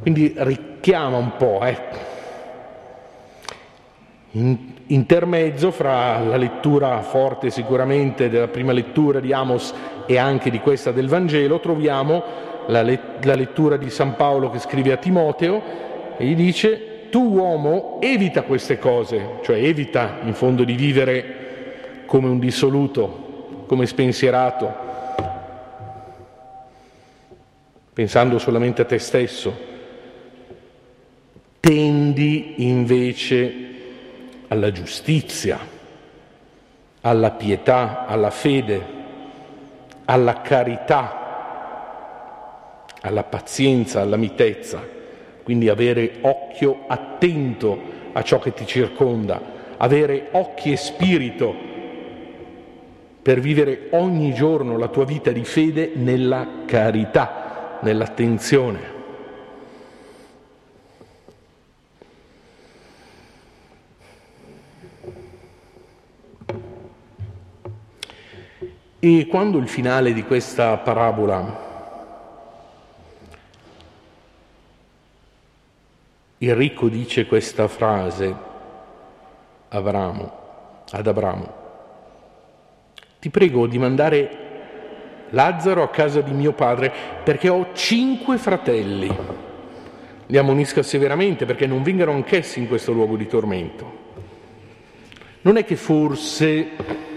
Quindi 0.00 0.32
richiama 0.36 1.18
un 1.18 1.36
po', 1.36 1.60
ecco. 1.62 1.96
In, 4.32 4.78
intermezzo 4.90 5.70
fra 5.70 6.18
la 6.18 6.36
lettura 6.36 7.00
forte 7.02 7.50
sicuramente 7.50 8.28
della 8.28 8.48
prima 8.48 8.72
lettura 8.72 9.20
di 9.20 9.32
Amos 9.32 9.72
e 10.06 10.18
anche 10.18 10.50
di 10.50 10.58
questa 10.58 10.90
del 10.90 11.08
Vangelo, 11.08 11.60
troviamo 11.60 12.22
la, 12.66 12.82
let- 12.82 13.24
la 13.24 13.34
lettura 13.34 13.76
di 13.76 13.88
San 13.90 14.16
Paolo 14.16 14.50
che 14.50 14.58
scrive 14.58 14.92
a 14.92 14.96
Timoteo 14.96 15.62
e 16.16 16.24
gli 16.24 16.34
dice 16.34 17.08
tu 17.10 17.22
uomo 17.22 17.98
evita 18.00 18.42
queste 18.42 18.78
cose, 18.78 19.38
cioè 19.42 19.56
evita 19.56 20.18
in 20.24 20.34
fondo 20.34 20.64
di 20.64 20.74
vivere 20.74 22.04
come 22.06 22.28
un 22.28 22.38
dissoluto, 22.38 23.64
come 23.66 23.86
spensierato, 23.86 24.72
pensando 27.92 28.38
solamente 28.38 28.82
a 28.82 28.84
te 28.84 28.98
stesso. 28.98 29.68
Tendi 31.60 32.54
invece 32.58 33.69
alla 34.52 34.72
giustizia, 34.72 35.58
alla 37.02 37.30
pietà, 37.30 38.04
alla 38.06 38.30
fede, 38.30 38.84
alla 40.06 40.40
carità, 40.40 41.18
alla 43.00 43.22
pazienza, 43.22 44.00
alla 44.00 44.16
mitezza, 44.16 44.84
quindi 45.44 45.68
avere 45.68 46.18
occhio 46.22 46.84
attento 46.88 47.78
a 48.12 48.22
ciò 48.22 48.40
che 48.40 48.52
ti 48.52 48.66
circonda, 48.66 49.40
avere 49.76 50.30
occhi 50.32 50.72
e 50.72 50.76
spirito 50.76 51.54
per 53.22 53.38
vivere 53.38 53.86
ogni 53.90 54.34
giorno 54.34 54.76
la 54.76 54.88
tua 54.88 55.04
vita 55.04 55.30
di 55.30 55.44
fede 55.44 55.92
nella 55.94 56.64
carità, 56.66 57.78
nell'attenzione. 57.82 58.89
E 69.02 69.26
quando 69.28 69.56
il 69.56 69.66
finale 69.66 70.12
di 70.12 70.22
questa 70.24 70.76
parabola 70.76 71.68
il 76.36 76.54
ricco 76.54 76.88
dice 76.88 77.24
questa 77.24 77.66
frase 77.66 78.36
Abramo, 79.68 80.32
ad 80.90 81.06
Abramo, 81.06 81.54
ti 83.18 83.30
prego 83.30 83.66
di 83.66 83.78
mandare 83.78 84.48
Lazzaro 85.30 85.82
a 85.82 85.88
casa 85.88 86.20
di 86.20 86.32
mio 86.32 86.52
padre 86.52 86.92
perché 87.24 87.48
ho 87.48 87.68
cinque 87.72 88.36
fratelli. 88.36 89.16
Li 90.26 90.36
ammonisca 90.36 90.82
severamente 90.82 91.46
perché 91.46 91.66
non 91.66 91.82
vengano 91.82 92.12
anch'essi 92.12 92.58
in 92.58 92.68
questo 92.68 92.92
luogo 92.92 93.16
di 93.16 93.26
tormento. 93.26 93.98
Non 95.40 95.56
è 95.56 95.64
che 95.64 95.76
forse 95.76 97.08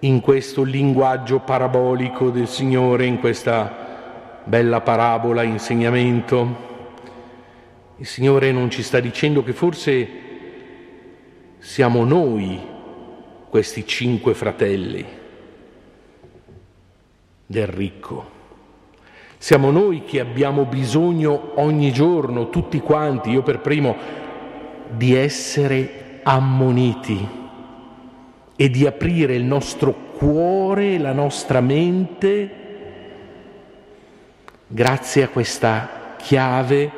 in 0.00 0.20
questo 0.20 0.62
linguaggio 0.62 1.40
parabolico 1.40 2.30
del 2.30 2.48
Signore, 2.48 3.04
in 3.04 3.18
questa 3.18 4.40
bella 4.44 4.80
parabola, 4.80 5.42
insegnamento. 5.42 6.68
Il 7.96 8.06
Signore 8.06 8.50
non 8.50 8.70
ci 8.70 8.82
sta 8.82 8.98
dicendo 8.98 9.42
che 9.42 9.52
forse 9.52 10.08
siamo 11.58 12.04
noi 12.04 12.58
questi 13.50 13.86
cinque 13.86 14.32
fratelli 14.32 15.04
del 17.44 17.66
ricco. 17.66 18.38
Siamo 19.36 19.70
noi 19.70 20.04
che 20.04 20.20
abbiamo 20.20 20.64
bisogno 20.64 21.52
ogni 21.56 21.92
giorno, 21.92 22.48
tutti 22.48 22.80
quanti, 22.80 23.30
io 23.30 23.42
per 23.42 23.60
primo, 23.60 23.96
di 24.88 25.14
essere 25.14 26.20
ammoniti 26.22 27.39
e 28.60 28.68
di 28.68 28.84
aprire 28.84 29.34
il 29.34 29.44
nostro 29.44 29.94
cuore, 30.18 30.98
la 30.98 31.14
nostra 31.14 31.62
mente, 31.62 32.50
grazie 34.66 35.22
a 35.22 35.28
questa 35.28 36.16
chiave, 36.18 36.90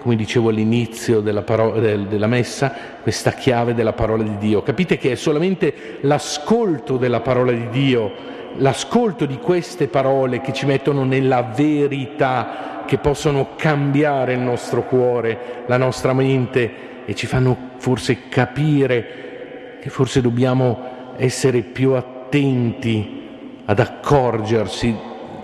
come 0.00 0.16
dicevo 0.16 0.48
all'inizio 0.48 1.20
della, 1.20 1.42
parola, 1.42 1.78
della 1.78 2.26
messa, 2.26 2.74
questa 3.00 3.30
chiave 3.30 3.74
della 3.74 3.92
parola 3.92 4.24
di 4.24 4.38
Dio. 4.38 4.64
Capite 4.64 4.98
che 4.98 5.12
è 5.12 5.14
solamente 5.14 5.98
l'ascolto 6.00 6.96
della 6.96 7.20
parola 7.20 7.52
di 7.52 7.68
Dio, 7.68 8.10
l'ascolto 8.56 9.24
di 9.24 9.38
queste 9.38 9.86
parole 9.86 10.40
che 10.40 10.52
ci 10.52 10.66
mettono 10.66 11.04
nella 11.04 11.42
verità, 11.42 12.82
che 12.88 12.98
possono 12.98 13.50
cambiare 13.54 14.32
il 14.32 14.40
nostro 14.40 14.82
cuore, 14.82 15.62
la 15.66 15.76
nostra 15.76 16.12
mente 16.12 17.04
e 17.04 17.14
ci 17.14 17.28
fanno 17.28 17.70
forse 17.76 18.28
capire 18.28 19.78
che 19.80 19.90
forse 19.90 20.22
dobbiamo 20.22 20.93
essere 21.16 21.60
più 21.60 21.92
attenti 21.92 23.22
ad 23.64 23.78
accorgersi 23.78 24.94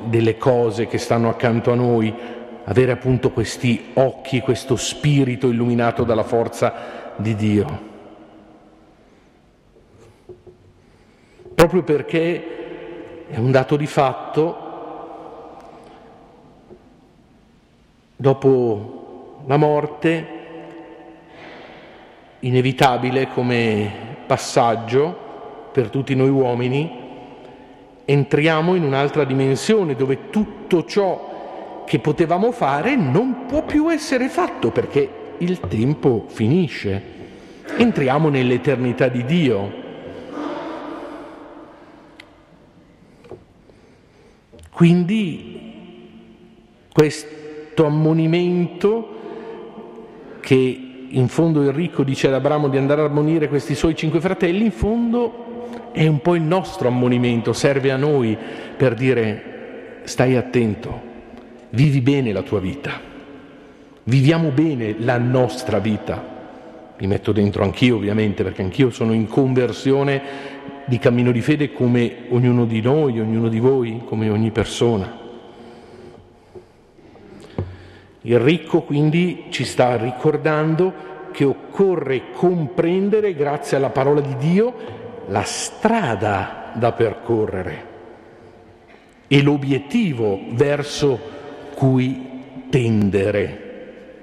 delle 0.04 0.37
cose 0.37 0.87
che 0.87 0.98
stanno 0.98 1.28
accanto 1.28 1.72
a 1.72 1.74
noi, 1.74 2.14
avere 2.64 2.92
appunto 2.92 3.30
questi 3.30 3.90
occhi, 3.94 4.40
questo 4.40 4.76
spirito 4.76 5.48
illuminato 5.48 6.04
dalla 6.04 6.22
forza 6.22 7.12
di 7.16 7.35
Dio. 7.35 7.88
Proprio 11.54 11.83
perché 11.83 13.26
è 13.28 13.37
un 13.37 13.50
dato 13.50 13.76
di 13.76 13.87
fatto, 13.87 14.68
dopo 18.16 19.42
la 19.46 19.56
morte, 19.56 20.38
inevitabile 22.40 23.28
come 23.28 23.90
passaggio, 24.26 25.28
per 25.72 25.90
tutti 25.90 26.14
noi 26.14 26.30
uomini, 26.30 26.90
entriamo 28.04 28.74
in 28.74 28.83
un'altra 28.83 29.24
dimensione 29.24 29.94
dove 29.94 30.30
tutto 30.30 30.85
ciò 30.85 31.85
che 31.87 31.98
potevamo 31.98 32.52
fare 32.52 32.96
non 32.96 33.46
può 33.46 33.64
più 33.64 33.90
essere 33.90 34.28
fatto 34.28 34.70
perché 34.70 35.09
il 35.38 35.61
tempo 35.61 36.26
finisce. 36.28 37.18
Entriamo 37.76 38.28
nell'eternità 38.28 39.09
di 39.09 39.24
Dio. 39.24 39.72
Quindi 44.70 45.61
questo 46.92 47.85
ammonimento 47.85 49.18
che 50.40 51.06
in 51.09 51.28
fondo 51.28 51.62
il 51.62 51.72
ricco 51.72 52.02
dice 52.02 52.28
ad 52.28 52.35
Abramo 52.35 52.68
di 52.68 52.76
andare 52.76 53.02
a 53.02 53.06
ammonire 53.06 53.48
questi 53.48 53.74
suoi 53.74 53.94
cinque 53.94 54.20
fratelli, 54.20 54.64
in 54.64 54.70
fondo 54.70 55.49
è 55.92 56.07
un 56.07 56.20
po' 56.20 56.35
il 56.35 56.42
nostro 56.42 56.88
ammonimento, 56.88 57.53
serve 57.53 57.90
a 57.90 57.96
noi 57.96 58.37
per 58.76 58.94
dire 58.94 60.00
stai 60.05 60.37
attento, 60.37 61.00
vivi 61.70 62.00
bene 62.00 62.33
la 62.33 62.42
tua 62.42 62.61
vita, 62.61 63.00
viviamo 64.05 64.50
bene 64.50 64.96
la 64.98 65.18
nostra 65.18 65.79
vita. 65.79 66.38
Mi 66.98 67.07
metto 67.07 67.33
dentro 67.33 67.62
anch'io 67.62 67.96
ovviamente 67.96 68.42
perché 68.42 68.61
anch'io 68.61 68.90
sono 68.90 69.14
in 69.14 69.26
conversione 69.26 70.22
di 70.85 70.98
cammino 70.98 71.33
di 71.33 71.40
fede 71.40 71.72
come 71.72 72.26
ognuno 72.29 72.66
di 72.66 72.83
noi, 72.83 73.20
ognuno 73.20 73.48
di 73.48 73.59
voi, 73.59 74.03
come 74.05 74.29
ogni 74.29 74.50
persona. 74.50 75.18
Il 78.22 78.38
ricco 78.38 78.83
quindi 78.83 79.44
ci 79.48 79.64
sta 79.64 79.96
ricordando 79.96 80.92
che 81.33 81.44
occorre 81.44 82.33
comprendere, 82.33 83.35
grazie 83.35 83.79
alla 83.79 83.88
parola 83.88 84.20
di 84.20 84.37
Dio, 84.37 84.74
la 85.30 85.44
strada 85.44 86.72
da 86.74 86.92
percorrere 86.92 87.88
e 89.26 89.42
l'obiettivo 89.42 90.40
verso 90.50 91.18
cui 91.74 92.66
tendere. 92.68 93.68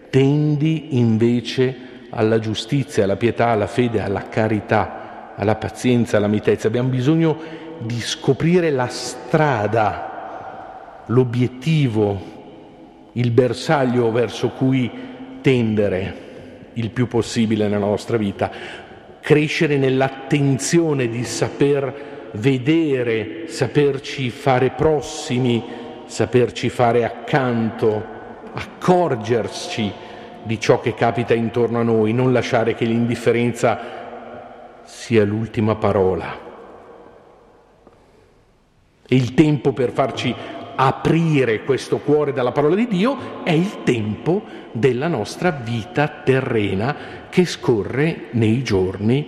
Tendi 0.10 0.98
invece 0.98 1.76
alla 2.10 2.40
giustizia, 2.40 3.04
alla 3.04 3.16
pietà, 3.16 3.48
alla 3.48 3.68
fede, 3.68 4.02
alla 4.02 4.28
carità, 4.28 5.34
alla 5.36 5.56
pazienza, 5.56 6.18
alla 6.18 6.28
mitezza. 6.28 6.68
Abbiamo 6.68 6.90
bisogno 6.90 7.38
di 7.80 8.00
scoprire 8.02 8.72
la 8.72 8.88
strada, 8.88 11.04
l'obiettivo, 11.08 12.36
il 13.14 13.32
bersaglio 13.32 14.12
verso 14.12 14.50
cui 14.50 14.92
tendere 15.42 16.26
il 16.74 16.90
più 16.90 17.08
possibile 17.08 17.68
nella 17.68 17.86
nostra 17.86 18.18
vita 18.18 18.52
crescere 19.28 19.76
nell'attenzione 19.76 21.10
di 21.10 21.26
saper 21.26 22.30
vedere, 22.36 23.50
saperci 23.50 24.30
fare 24.30 24.70
prossimi, 24.70 25.62
saperci 26.06 26.70
fare 26.70 27.04
accanto, 27.04 28.06
accorgerci 28.54 29.92
di 30.44 30.58
ciò 30.62 30.80
che 30.80 30.94
capita 30.94 31.34
intorno 31.34 31.82
a 31.82 31.84
noi, 31.84 32.14
non 32.14 32.32
lasciare 32.32 32.74
che 32.74 32.86
l'indifferenza 32.86 33.80
sia 34.86 35.26
l'ultima 35.26 35.76
parola. 35.76 36.40
E 39.06 39.14
il 39.14 39.34
tempo 39.34 39.74
per 39.74 39.92
farci 39.92 40.34
aprire 40.80 41.64
questo 41.64 41.98
cuore 41.98 42.34
dalla 42.34 42.52
parola 42.52 42.76
di 42.76 42.88
Dio 42.88 43.44
è 43.44 43.52
il 43.52 43.84
tempo 43.84 44.44
della 44.72 45.08
nostra 45.08 45.50
vita 45.50 46.08
terrena 46.08 46.96
che 47.30 47.46
scorre 47.46 48.28
nei 48.32 48.62
giorni, 48.62 49.28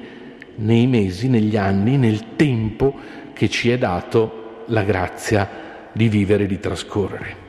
nei 0.55 0.85
mesi, 0.85 1.27
negli 1.27 1.57
anni, 1.57 1.97
nel 1.97 2.35
tempo 2.35 2.95
che 3.33 3.49
ci 3.49 3.71
è 3.71 3.79
dato 3.79 4.63
la 4.67 4.83
grazia 4.83 5.49
di 5.91 6.07
vivere 6.07 6.43
e 6.43 6.47
di 6.47 6.59
trascorrere. 6.59 7.47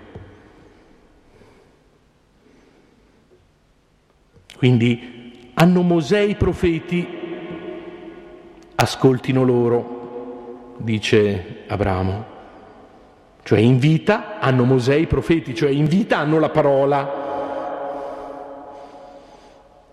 Quindi 4.56 5.52
hanno 5.54 5.82
Mosè 5.82 6.20
i 6.20 6.36
profeti, 6.36 7.06
ascoltino 8.76 9.42
loro, 9.42 10.76
dice 10.78 11.64
Abramo. 11.66 12.29
Cioè 13.42 13.58
in 13.58 13.78
vita 13.78 14.38
hanno 14.38 14.64
Mosè 14.64 14.94
i 14.94 15.06
profeti, 15.06 15.54
cioè 15.54 15.70
in 15.70 15.86
vita 15.86 16.18
hanno 16.18 16.38
la 16.38 16.50
parola. 16.50 17.28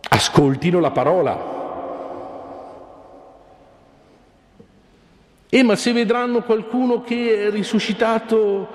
Ascoltino 0.09 0.79
la 0.79 0.91
parola. 0.91 1.55
E 5.49 5.59
eh, 5.59 5.63
ma 5.63 5.75
se 5.75 5.93
vedranno 5.93 6.41
qualcuno 6.43 7.01
che 7.01 7.47
è 7.47 7.49
risuscitato, 7.49 8.67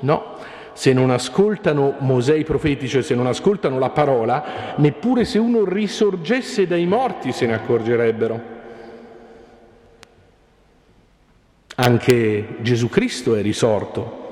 no, 0.00 0.36
se 0.72 0.92
non 0.92 1.10
ascoltano 1.10 1.96
Mosè 1.98 2.34
i 2.34 2.44
profeti, 2.44 2.88
cioè 2.88 3.02
se 3.02 3.14
non 3.14 3.26
ascoltano 3.26 3.78
la 3.78 3.90
parola, 3.90 4.74
neppure 4.76 5.24
se 5.24 5.38
uno 5.38 5.64
risorgesse 5.64 6.66
dai 6.66 6.86
morti 6.86 7.32
se 7.32 7.46
ne 7.46 7.54
accorgerebbero. 7.54 8.53
Anche 11.76 12.56
Gesù 12.60 12.88
Cristo 12.88 13.34
è 13.34 13.42
risorto 13.42 14.22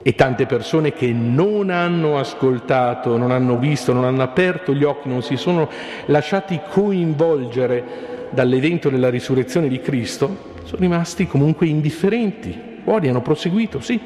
e 0.00 0.14
tante 0.14 0.46
persone 0.46 0.92
che 0.92 1.12
non 1.12 1.70
hanno 1.70 2.18
ascoltato, 2.18 3.16
non 3.16 3.32
hanno 3.32 3.58
visto, 3.58 3.92
non 3.92 4.04
hanno 4.04 4.22
aperto 4.22 4.72
gli 4.72 4.84
occhi, 4.84 5.08
non 5.08 5.22
si 5.22 5.36
sono 5.36 5.68
lasciati 6.06 6.60
coinvolgere 6.70 8.28
dall'evento 8.30 8.88
della 8.88 9.10
risurrezione 9.10 9.66
di 9.66 9.80
Cristo, 9.80 10.54
sono 10.62 10.80
rimasti 10.80 11.26
comunque 11.26 11.66
indifferenti. 11.66 12.56
Poi 12.84 13.08
hanno 13.08 13.22
proseguito, 13.22 13.80
sì, 13.80 14.00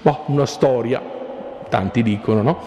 boh, 0.00 0.22
una 0.26 0.46
storia, 0.46 1.02
tanti 1.68 2.02
dicono, 2.04 2.42
no? 2.42 2.62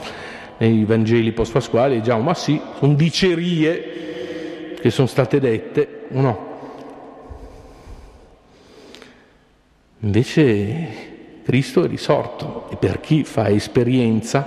Nei 0.57 0.83
Vangeli 0.83 1.31
post-pasquali 1.31 2.01
diciamo, 2.01 2.21
ma 2.21 2.33
sì, 2.33 2.59
sono 2.79 2.93
dicerie 2.93 4.73
che 4.79 4.89
sono 4.89 5.07
state 5.07 5.39
dette, 5.39 6.01
no? 6.09 6.53
Invece 10.05 11.41
Cristo 11.43 11.83
è 11.83 11.87
risorto 11.87 12.67
e 12.69 12.75
per 12.75 12.99
chi 12.99 13.23
fa 13.23 13.49
esperienza 13.49 14.45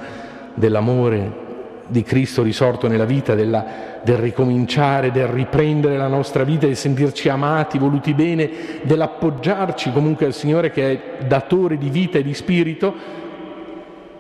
dell'amore 0.54 1.46
di 1.88 2.04
Cristo 2.04 2.42
risorto 2.42 2.86
nella 2.86 3.04
vita, 3.04 3.34
della, 3.34 3.66
del 4.04 4.18
ricominciare, 4.18 5.10
del 5.10 5.26
riprendere 5.26 5.96
la 5.96 6.06
nostra 6.06 6.44
vita, 6.44 6.66
del 6.66 6.76
sentirci 6.76 7.28
amati, 7.28 7.76
voluti 7.76 8.14
bene, 8.14 8.48
dell'appoggiarci 8.82 9.90
comunque 9.90 10.26
al 10.26 10.32
Signore 10.32 10.70
che 10.70 10.92
è 10.92 11.24
datore 11.24 11.76
di 11.76 11.90
vita 11.90 12.18
e 12.18 12.22
di 12.22 12.34
spirito, 12.34 12.94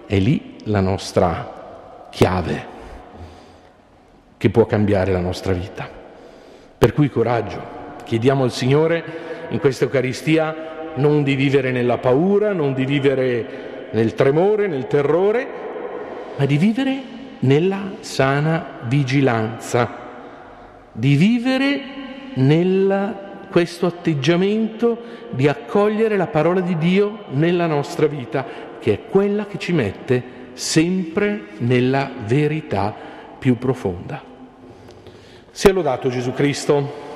è 0.06 0.18
lì 0.18 0.56
la 0.64 0.80
nostra 0.80 2.08
chiave 2.10 2.76
che 4.36 4.50
può 4.50 4.66
cambiare 4.66 5.12
la 5.12 5.20
nostra 5.20 5.52
vita. 5.52 5.88
Per 6.78 6.92
cui 6.92 7.08
coraggio, 7.08 7.62
chiediamo 8.04 8.42
al 8.42 8.50
Signore 8.50 9.04
in 9.50 9.60
questa 9.60 9.84
Eucaristia 9.84 10.68
non 10.98 11.22
di 11.22 11.34
vivere 11.34 11.70
nella 11.70 11.98
paura, 11.98 12.52
non 12.52 12.74
di 12.74 12.84
vivere 12.84 13.88
nel 13.92 14.14
tremore, 14.14 14.66
nel 14.66 14.86
terrore, 14.86 15.46
ma 16.36 16.44
di 16.44 16.56
vivere 16.56 17.02
nella 17.40 17.92
sana 18.00 18.80
vigilanza, 18.86 19.88
di 20.92 21.14
vivere 21.14 21.80
nel 22.34 23.26
questo 23.50 23.86
atteggiamento 23.86 25.00
di 25.30 25.48
accogliere 25.48 26.16
la 26.16 26.26
parola 26.26 26.60
di 26.60 26.76
Dio 26.76 27.24
nella 27.30 27.66
nostra 27.66 28.06
vita, 28.06 28.44
che 28.78 28.92
è 28.92 29.00
quella 29.08 29.46
che 29.46 29.58
ci 29.58 29.72
mette 29.72 30.36
sempre 30.52 31.46
nella 31.58 32.10
verità 32.26 32.94
più 33.38 33.56
profonda. 33.56 34.22
Sia 35.50 35.72
lodato 35.72 36.08
Gesù 36.08 36.32
Cristo. 36.32 37.07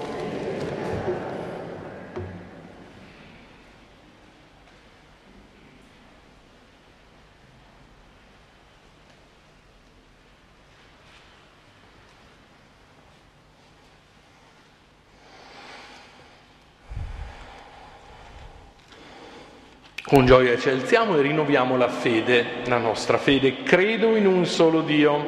Con 20.12 20.26
gioia 20.26 20.58
ci 20.58 20.68
alziamo 20.68 21.16
e 21.16 21.22
rinnoviamo 21.22 21.74
la 21.78 21.88
fede, 21.88 22.44
la 22.66 22.76
nostra 22.76 23.16
fede. 23.16 23.62
Credo 23.62 24.14
in 24.14 24.26
un 24.26 24.44
solo 24.44 24.82
Dio, 24.82 25.24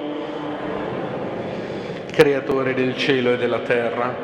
creatore 2.12 2.74
del 2.74 2.94
cielo 2.94 3.32
e 3.32 3.38
della 3.38 3.60
terra, 3.60 4.14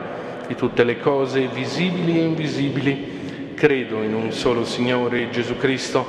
di 0.47 0.55
tutte 0.55 0.85
le 0.85 0.99
cose 0.99 1.47
visibili 1.47 2.19
e 2.19 2.25
invisibili. 2.25 3.55
Credo 3.55 4.03
in 4.03 4.13
un 4.13 4.33
solo 4.33 4.67
Signore 4.67 5.31
Gesù 5.31 5.57
Cristo, 5.57 6.05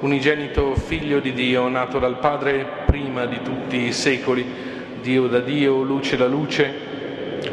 unigenito 0.00 0.74
Figlio 0.76 1.20
di 1.20 1.34
Dio, 1.34 1.68
nato 1.68 1.98
dal 1.98 2.16
Padre 2.20 2.66
prima 2.86 3.26
di 3.26 3.42
tutti 3.42 3.82
i 3.82 3.92
secoli, 3.92 4.46
Dio 5.02 5.26
da 5.26 5.40
Dio, 5.40 5.82
luce 5.82 6.16
da 6.16 6.26
luce, 6.26 6.72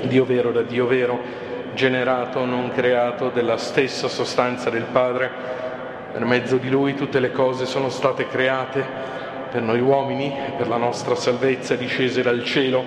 Dio 0.03 0.23
vero 0.23 0.53
da 0.53 0.61
Dio 0.61 0.87
vero, 0.87 1.19
generato, 1.73 2.45
non 2.45 2.71
creato, 2.71 3.31
della 3.33 3.57
stessa 3.57 4.07
sostanza 4.07 4.69
del 4.69 4.85
Padre 4.89 5.65
per 6.17 6.25
mezzo 6.25 6.57
di 6.57 6.67
Lui 6.67 6.95
tutte 6.95 7.19
le 7.19 7.31
cose 7.31 7.67
sono 7.67 7.89
state 7.89 8.25
create 8.27 8.83
per 9.51 9.61
noi 9.61 9.79
uomini 9.79 10.35
e 10.35 10.53
per 10.57 10.67
la 10.67 10.77
nostra 10.77 11.13
salvezza 11.13 11.75
discese 11.75 12.23
dal 12.23 12.43
cielo 12.43 12.83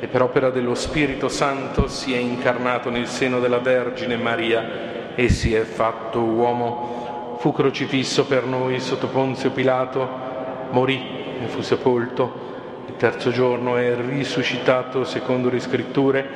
e 0.00 0.08
per 0.08 0.22
opera 0.22 0.50
dello 0.50 0.74
Spirito 0.74 1.28
Santo 1.28 1.86
si 1.86 2.12
è 2.12 2.16
incarnato 2.16 2.90
nel 2.90 3.06
seno 3.06 3.38
della 3.38 3.60
Vergine 3.60 4.16
Maria 4.16 5.14
e 5.14 5.28
si 5.28 5.54
è 5.54 5.60
fatto 5.60 6.18
uomo. 6.18 7.36
Fu 7.38 7.52
crocifisso 7.52 8.26
per 8.26 8.42
noi 8.46 8.80
sotto 8.80 9.06
Ponzio 9.06 9.52
Pilato, 9.52 10.08
morì 10.70 11.00
e 11.40 11.46
fu 11.46 11.60
sepolto. 11.60 12.84
Il 12.88 12.96
terzo 12.96 13.30
giorno 13.30 13.76
è 13.76 13.94
risuscitato 13.94 15.04
secondo 15.04 15.50
le 15.50 15.60
scritture, 15.60 16.28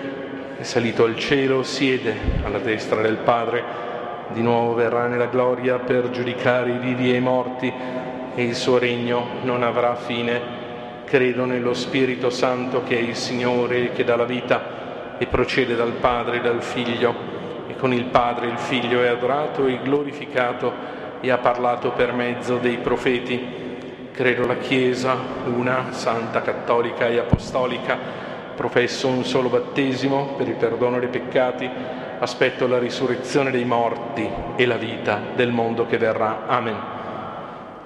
è 0.57 0.63
salito 0.63 1.03
al 1.03 1.17
cielo, 1.17 1.65
siede 1.65 2.15
alla 2.45 2.61
destra 2.61 3.03
del 3.03 3.17
Padre 3.17 3.90
di 4.33 4.43
nuovo 4.43 4.75
verrà 4.75 5.07
nella 5.07 5.27
gloria 5.27 5.79
per 5.79 6.11
giudicare 6.11 6.71
i 6.71 6.79
vivi 6.79 7.13
e 7.13 7.17
i 7.17 7.21
morti 7.21 7.73
e 8.35 8.43
il 8.43 8.55
suo 8.55 8.79
regno 8.79 9.27
non 9.43 9.63
avrà 9.63 9.95
fine. 9.97 10.59
Credo 11.05 11.45
nello 11.45 11.75
Spirito 11.75 12.31
Santo 12.31 12.85
che 12.85 12.97
è 12.97 13.01
il 13.01 13.17
Signore 13.17 13.91
che 13.93 14.05
dà 14.05 14.17
la 14.17 14.25
vita 14.25 15.17
e 15.19 15.27
procede 15.27 15.75
dal 15.75 15.93
Padre 15.93 16.37
e 16.37 16.41
dal 16.41 16.63
Figlio 16.63 17.15
e 17.67 17.77
con 17.77 17.93
il 17.93 18.05
Padre 18.05 18.47
il 18.47 18.59
Figlio 18.59 19.03
è 19.03 19.09
adorato 19.09 19.67
e 19.67 19.81
glorificato 19.83 20.73
e 21.21 21.31
ha 21.31 21.39
parlato 21.39 21.91
per 21.91 22.13
mezzo 22.13 22.57
dei 22.57 22.79
profeti. 22.79 23.59
Credo 24.13 24.47
la 24.47 24.57
Chiesa, 24.57 25.17
una, 25.47 25.93
santa, 25.93 26.43
cattolica 26.43 27.07
e 27.09 27.19
apostolica, 27.19 27.99
professo 28.55 29.09
un 29.09 29.25
solo 29.25 29.49
battesimo 29.49 30.35
per 30.37 30.47
il 30.49 30.55
perdono 30.55 30.99
dei 30.99 31.09
peccati 31.09 31.99
aspetto 32.21 32.67
la 32.67 32.79
risurrezione 32.79 33.51
dei 33.51 33.65
morti 33.65 34.31
e 34.57 34.67
la 34.67 34.77
vita 34.77 35.21
del 35.35 35.51
mondo 35.51 35.87
che 35.87 35.99
verrà. 35.99 36.47
Amen. 36.47 36.77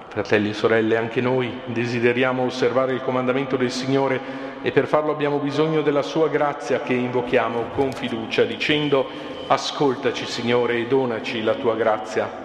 Fratelli 0.09 0.49
e 0.49 0.53
sorelle, 0.53 0.97
anche 0.97 1.19
noi 1.19 1.61
desideriamo 1.65 2.43
osservare 2.43 2.93
il 2.93 3.01
comandamento 3.01 3.57
del 3.57 3.71
Signore 3.71 4.43
e 4.61 4.71
per 4.71 4.87
farlo 4.87 5.11
abbiamo 5.11 5.39
bisogno 5.39 5.81
della 5.81 6.01
sua 6.01 6.29
grazia 6.29 6.81
che 6.81 6.93
invochiamo 6.93 7.71
con 7.75 7.91
fiducia 7.91 8.43
dicendo 8.43 9.07
ascoltaci 9.47 10.25
Signore 10.25 10.77
e 10.77 10.87
donaci 10.87 11.43
la 11.43 11.53
tua 11.55 11.75
grazia. 11.75 12.43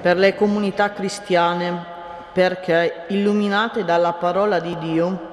Per 0.00 0.16
le 0.16 0.34
comunità 0.36 0.92
cristiane, 0.92 1.84
perché 2.32 3.06
illuminate 3.08 3.84
dalla 3.84 4.12
parola 4.12 4.60
di 4.60 4.76
Dio, 4.78 5.27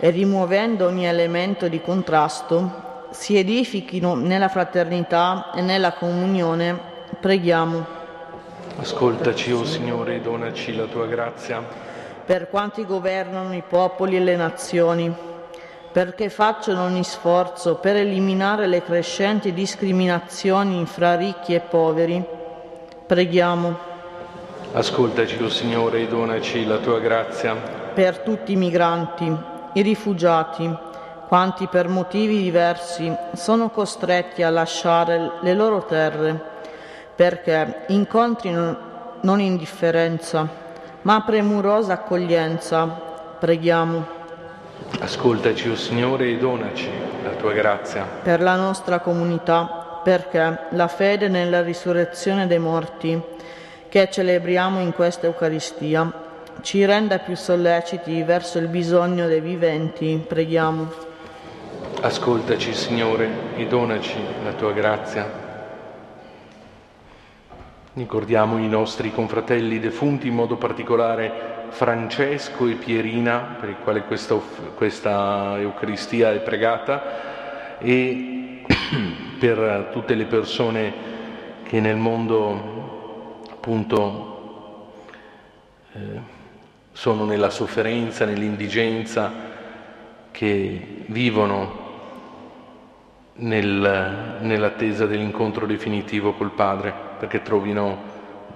e 0.00 0.10
rimuovendo 0.10 0.86
ogni 0.86 1.06
elemento 1.06 1.68
di 1.68 1.80
contrasto, 1.80 3.06
si 3.10 3.36
edifichino 3.36 4.14
nella 4.14 4.48
fraternità 4.48 5.50
e 5.54 5.60
nella 5.60 5.92
comunione, 5.92 6.78
preghiamo. 7.20 7.96
Ascoltaci, 8.76 9.50
o 9.52 9.60
oh 9.60 9.64
Signore, 9.64 10.16
e 10.16 10.20
donaci 10.20 10.74
la 10.74 10.84
tua 10.84 11.06
grazia. 11.06 11.64
Per 12.24 12.48
quanti 12.48 12.84
governano 12.84 13.54
i 13.54 13.62
popoli 13.66 14.16
e 14.16 14.20
le 14.20 14.36
nazioni, 14.36 15.12
perché 15.90 16.28
facciano 16.28 16.84
ogni 16.84 17.02
sforzo 17.02 17.76
per 17.76 17.96
eliminare 17.96 18.66
le 18.66 18.82
crescenti 18.82 19.52
discriminazioni 19.52 20.84
fra 20.86 21.16
ricchi 21.16 21.54
e 21.54 21.60
poveri, 21.60 22.22
preghiamo. 23.06 23.86
Ascoltaci, 24.74 25.42
o 25.42 25.46
oh 25.46 25.48
Signore, 25.48 26.02
e 26.02 26.06
donaci 26.06 26.64
la 26.66 26.76
tua 26.76 27.00
grazia. 27.00 27.54
Per 27.54 28.18
tutti 28.18 28.52
i 28.52 28.56
migranti, 28.56 29.56
i 29.78 29.82
rifugiati, 29.82 30.68
quanti 31.28 31.68
per 31.68 31.88
motivi 31.88 32.42
diversi 32.42 33.14
sono 33.34 33.70
costretti 33.70 34.42
a 34.42 34.50
lasciare 34.50 35.34
le 35.40 35.54
loro 35.54 35.84
terre, 35.84 36.40
perché 37.14 37.84
incontrino 37.88 38.86
non 39.20 39.40
indifferenza, 39.40 40.48
ma 41.02 41.22
premurosa 41.22 41.92
accoglienza. 41.92 43.06
Preghiamo. 43.38 44.16
Ascoltaci, 44.98 45.68
o 45.68 45.72
oh 45.72 45.76
Signore, 45.76 46.28
e 46.28 46.38
donaci 46.38 46.90
la 47.22 47.30
tua 47.30 47.52
grazia. 47.52 48.04
Per 48.22 48.40
la 48.40 48.56
nostra 48.56 48.98
comunità, 48.98 50.00
perché 50.02 50.66
la 50.70 50.88
fede 50.88 51.28
nella 51.28 51.62
risurrezione 51.62 52.48
dei 52.48 52.58
morti, 52.58 53.20
che 53.88 54.10
celebriamo 54.10 54.80
in 54.80 54.92
questa 54.92 55.26
Eucaristia, 55.26 56.26
ci 56.60 56.84
renda 56.84 57.18
più 57.18 57.36
solleciti 57.36 58.22
verso 58.22 58.58
il 58.58 58.68
bisogno 58.68 59.26
dei 59.26 59.40
viventi, 59.40 60.22
preghiamo. 60.26 61.06
Ascoltaci, 62.00 62.72
Signore, 62.74 63.56
e 63.56 63.66
donaci 63.66 64.18
la 64.44 64.52
tua 64.52 64.72
grazia. 64.72 65.46
Ricordiamo 67.94 68.58
i 68.58 68.68
nostri 68.68 69.12
confratelli 69.12 69.80
defunti, 69.80 70.28
in 70.28 70.34
modo 70.34 70.56
particolare 70.56 71.66
Francesco 71.70 72.66
e 72.66 72.74
Pierina, 72.74 73.56
per 73.58 73.70
i 73.70 73.76
quali 73.82 74.02
questa, 74.02 74.38
questa 74.74 75.56
Eucaristia 75.58 76.32
è 76.32 76.40
pregata, 76.40 77.78
e 77.78 78.62
per 79.38 79.88
tutte 79.92 80.14
le 80.14 80.26
persone 80.26 80.92
che 81.64 81.80
nel 81.80 81.96
mondo 81.96 83.42
appunto 83.50 84.38
eh, 85.92 86.36
sono 86.98 87.24
nella 87.24 87.48
sofferenza, 87.48 88.24
nell'indigenza, 88.24 89.32
che 90.32 91.04
vivono 91.06 91.86
nel, 93.34 94.38
nell'attesa 94.40 95.06
dell'incontro 95.06 95.64
definitivo 95.64 96.32
col 96.32 96.50
Padre, 96.50 96.92
perché 97.20 97.42
trovino 97.42 98.02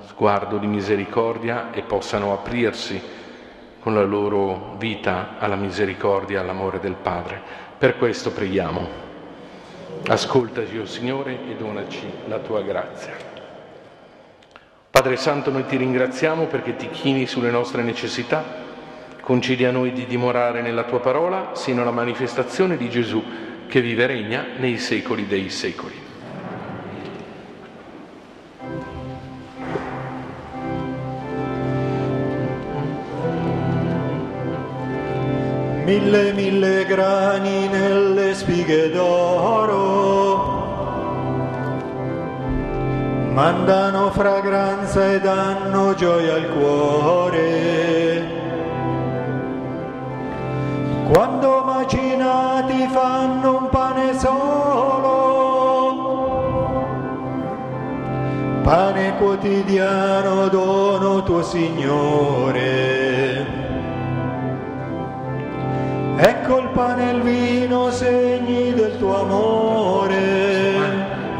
sguardo 0.06 0.58
di 0.58 0.66
misericordia 0.66 1.70
e 1.70 1.82
possano 1.82 2.32
aprirsi 2.32 3.00
con 3.78 3.94
la 3.94 4.02
loro 4.02 4.74
vita 4.76 5.38
alla 5.38 5.54
misericordia 5.54 6.40
all'amore 6.40 6.80
del 6.80 6.96
Padre. 7.00 7.40
Per 7.78 7.96
questo 7.96 8.32
preghiamo. 8.32 8.88
Ascoltaci, 10.08 10.78
o 10.78 10.82
oh 10.82 10.86
Signore, 10.86 11.38
e 11.48 11.54
donaci 11.54 12.10
la 12.26 12.40
tua 12.40 12.62
grazia. 12.62 13.31
Padre 14.92 15.16
Santo, 15.16 15.50
noi 15.50 15.64
ti 15.64 15.78
ringraziamo 15.78 16.48
perché 16.48 16.76
ti 16.76 16.90
chini 16.90 17.26
sulle 17.26 17.50
nostre 17.50 17.82
necessità. 17.82 18.44
Concedi 19.22 19.64
a 19.64 19.70
noi 19.70 19.90
di 19.94 20.04
dimorare 20.04 20.60
nella 20.60 20.84
tua 20.84 21.00
parola 21.00 21.52
sino 21.54 21.80
alla 21.80 21.90
manifestazione 21.90 22.76
di 22.76 22.90
Gesù 22.90 23.24
che 23.68 23.80
vive 23.80 24.02
e 24.02 24.06
regna 24.06 24.44
nei 24.58 24.76
secoli 24.76 25.26
dei 25.26 25.48
secoli. 25.48 25.94
Mille 35.86 36.32
mille 36.34 36.84
grani 36.84 37.66
nelle 37.68 38.34
spighe 38.34 38.90
d'oro 38.90 40.31
mandano 43.32 44.10
fragranza 44.10 45.10
e 45.12 45.20
danno 45.20 45.94
gioia 45.94 46.34
al 46.34 46.48
cuore. 46.50 48.40
Quando 51.10 51.62
macinati 51.64 52.86
fanno 52.88 53.56
un 53.56 53.68
pane 53.70 54.18
solo, 54.18 54.40
pane 58.62 59.16
quotidiano 59.16 60.48
dono 60.48 61.22
tuo 61.22 61.42
Signore. 61.42 62.60
Ecco 66.16 66.58
il 66.58 66.68
pane 66.68 67.10
e 67.10 67.14
il 67.14 67.22
vino, 67.22 67.90
segni 67.90 68.72
del 68.74 68.98
tuo 68.98 69.20
amore. 69.22 70.51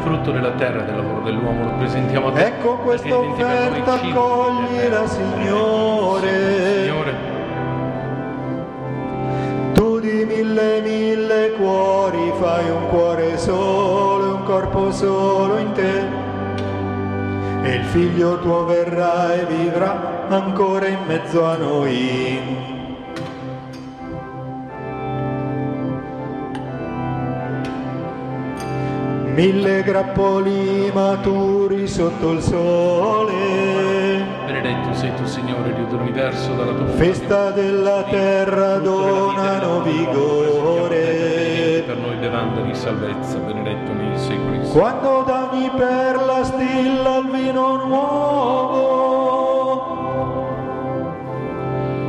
Frutto 0.03 0.31
della 0.31 0.51
terra 0.51 0.81
e 0.81 0.85
del 0.85 0.97
lavoro 0.97 1.21
dell'uomo, 1.21 1.63
lo 1.63 1.77
presentiamo 1.77 2.27
a 2.27 2.31
te. 2.33 2.45
Ecco 2.45 2.75
questa 2.79 3.17
offerta, 3.17 3.93
accoglila. 3.93 5.07
Signore. 5.07 6.83
Signore, 6.83 7.13
Tu 9.73 9.99
di 10.01 10.25
mille 10.25 10.81
mille 10.81 11.53
cuori 11.53 12.33
fai 12.37 12.69
un 12.69 12.89
cuore 12.89 13.37
solo 13.37 14.25
e 14.25 14.31
un 14.33 14.43
corpo 14.43 14.91
solo 14.91 15.57
in 15.57 15.71
te. 15.71 16.21
E 17.63 17.75
il 17.75 17.83
figlio 17.85 18.39
tuo 18.39 18.65
verrà 18.65 19.33
e 19.35 19.45
vivrà 19.45 20.27
ancora 20.27 20.85
in 20.87 20.99
mezzo 21.07 21.45
a 21.45 21.55
noi. 21.55 22.72
Mille 29.33 29.81
grappoli 29.81 30.91
maturi 30.93 31.87
sotto 31.87 32.33
il 32.33 32.41
sole. 32.41 34.23
benedetto 34.45 34.93
sei 34.93 35.11
tu, 35.15 35.25
Signore, 35.25 35.73
Dio 35.73 35.85
dell'universo, 35.85 36.53
dalla 36.53 36.73
tua 36.73 36.85
Festa 36.89 37.49
della 37.49 38.03
terra 38.03 38.77
donano 38.77 39.81
vigore. 39.81 41.01
Per 41.83 41.97
noi 41.97 42.15
bevanda 42.17 42.61
di 42.61 42.75
salvezza, 42.75 43.37
benedetto 43.37 43.91
nei 43.93 44.15
secoli. 44.19 44.59
Quando 44.69 45.23
dammi 45.25 45.71
per 45.77 46.15
la 46.23 46.43
stilla 46.43 47.17
il 47.17 47.29
vino 47.31 47.85
nuovo, 47.87 48.91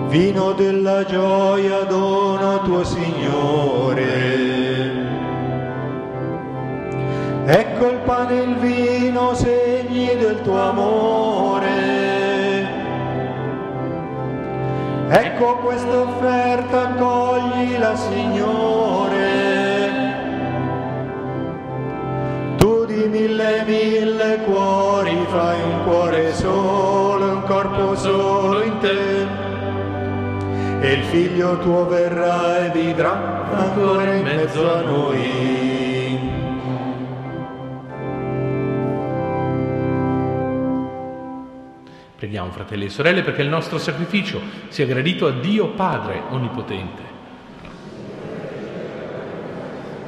vino 0.09 0.53
della 0.53 1.07
gioia 1.07 1.85
dono 1.85 2.61
tuo 2.65 2.85
Signore. 2.85 4.54
Ecco 7.75 7.91
il 7.91 7.99
pane 8.05 8.39
e 8.39 8.43
il 8.45 8.55
vino, 8.55 9.35
segni 9.35 10.17
del 10.17 10.41
tuo 10.43 10.61
amore. 10.61 11.69
Ecco 15.09 15.57
questa 15.57 15.99
offerta, 16.03 16.83
accoglila 16.83 17.97
Signore. 17.97 19.33
Tu 22.59 22.85
di 22.85 23.09
mille 23.09 23.65
mille 23.67 24.39
cuori 24.45 25.27
fai 25.31 25.61
un 25.61 25.83
cuore 25.83 26.33
solo 26.33 27.27
e 27.27 27.31
un 27.33 27.43
corpo 27.43 27.97
solo 27.97 28.63
in 28.63 28.79
te. 28.79 29.27
E 30.81 30.93
il 30.93 31.03
figlio 31.03 31.59
tuo 31.59 31.87
verrà 31.89 32.67
e 32.67 32.71
vivrà 32.71 33.51
ancora 33.53 34.15
in 34.15 34.23
mezzo 34.23 34.73
a 34.73 34.81
noi. 34.83 36.04
Preghiamo, 42.25 42.53
fratelli 42.53 42.87
e 42.87 42.89
sorelle, 42.89 43.21
perché 43.21 43.43
il 43.43 43.51
nostro 43.51 43.77
sacrificio 43.77 44.41
sia 44.69 44.87
gradito 44.87 45.27
a 45.27 45.31
Dio 45.31 45.73
Padre 45.73 46.23
Onnipotente. 46.31 47.03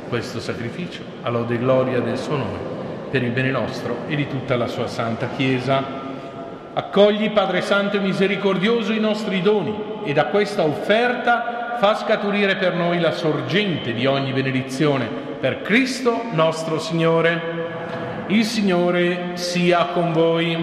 Questo 0.09 0.40
sacrificio, 0.40 1.02
a 1.20 1.29
lode 1.29 1.57
e 1.57 1.59
gloria 1.59 2.00
del 2.00 2.16
suo 2.16 2.38
nome, 2.38 2.59
per 3.11 3.22
il 3.22 3.33
bene 3.33 3.50
nostro 3.50 4.04
e 4.08 4.17
di 4.17 4.27
tutta 4.29 4.56
la 4.56 4.67
sua 4.67 4.87
santa 4.87 5.29
Chiesa. 5.37 5.85
Accogli, 6.73 7.33
Padre 7.33 7.60
Santo 7.60 7.96
e 7.96 8.00
misericordioso, 8.00 8.94
i 8.94 8.98
nostri 8.98 9.42
doni 9.42 9.77
e 10.04 10.14
da 10.14 10.29
questa 10.29 10.62
offerta 10.62 11.77
fa 11.79 11.96
scaturire 11.96 12.56
per 12.56 12.73
noi 12.73 12.98
la 12.98 13.12
sorgente 13.12 13.92
di 13.92 14.06
ogni 14.06 14.33
benedizione. 14.33 15.06
Per 15.38 15.60
Cristo 15.60 16.23
nostro 16.33 16.79
Signore. 16.79 17.64
Il 18.29 18.46
Signore 18.46 19.33
sia 19.35 19.85
con 19.92 20.12
voi 20.12 20.56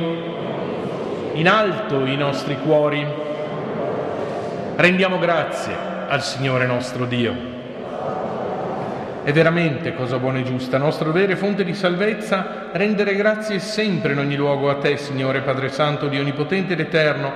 in 1.34 1.48
alto 1.48 2.06
i 2.06 2.16
nostri 2.16 2.58
cuori. 2.58 3.06
Rendiamo 4.76 5.18
grazie 5.18 5.76
al 6.08 6.22
Signore 6.22 6.66
nostro 6.66 7.06
Dio. 7.06 7.52
È 9.24 9.32
veramente 9.32 9.96
cosa 9.96 10.20
buona 10.20 10.40
e 10.40 10.44
giusta, 10.44 10.78
nostro 10.78 11.06
dovere, 11.06 11.36
fonte 11.36 11.64
di 11.64 11.74
salvezza, 11.74 12.70
rendere 12.74 13.16
grazie 13.16 13.60
sempre 13.60 14.12
in 14.12 14.20
ogni 14.20 14.36
luogo 14.36 14.70
a 14.70 14.76
te, 14.76 14.98
Signore 14.98 15.42
Padre 15.42 15.70
Santo, 15.70 16.08
Dio 16.08 16.20
Onnipotente 16.20 16.74
ed 16.74 16.82
Eterno. 16.82 17.32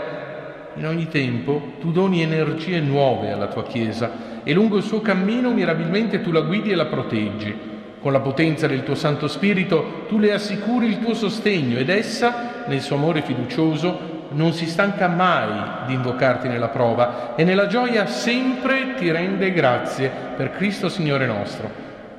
In 0.76 0.86
ogni 0.86 1.08
tempo 1.08 1.74
tu 1.80 1.92
doni 1.92 2.22
energie 2.22 2.80
nuove 2.80 3.32
alla 3.32 3.48
tua 3.48 3.64
Chiesa 3.64 4.42
e 4.44 4.54
lungo 4.54 4.78
il 4.78 4.84
suo 4.84 5.02
cammino 5.02 5.52
mirabilmente 5.52 6.22
tu 6.22 6.32
la 6.32 6.42
guidi 6.42 6.72
e 6.72 6.76
la 6.76 6.86
proteggi. 6.86 7.77
Con 8.00 8.12
la 8.12 8.20
potenza 8.20 8.68
del 8.68 8.84
tuo 8.84 8.96
Santo 8.96 9.28
Spirito 9.28 10.06
tu 10.08 10.20
le 10.20 10.34
assicuri 10.34 10.88
il 10.88 11.00
tuo 11.00 11.14
sostegno 11.14 11.78
ed 11.78 11.90
essa, 11.90 12.64
nel 12.68 12.82
suo 12.82 12.96
amore 12.96 13.22
fiducioso, 13.22 14.16
non 14.30 14.54
si 14.54 14.68
stanca 14.68 15.08
mai 15.08 15.86
di 15.88 15.94
invocarti 15.94 16.48
nella 16.48 16.68
prova 16.68 17.36
e 17.36 17.44
nella 17.44 17.68
gioia 17.68 18.06
sempre 18.06 18.94
ti 18.96 19.12
rende 19.12 19.52
grazie 19.52 20.12
per 20.36 20.52
Cristo 20.52 20.90
Signore 20.90 21.26
nostro. 21.26 21.70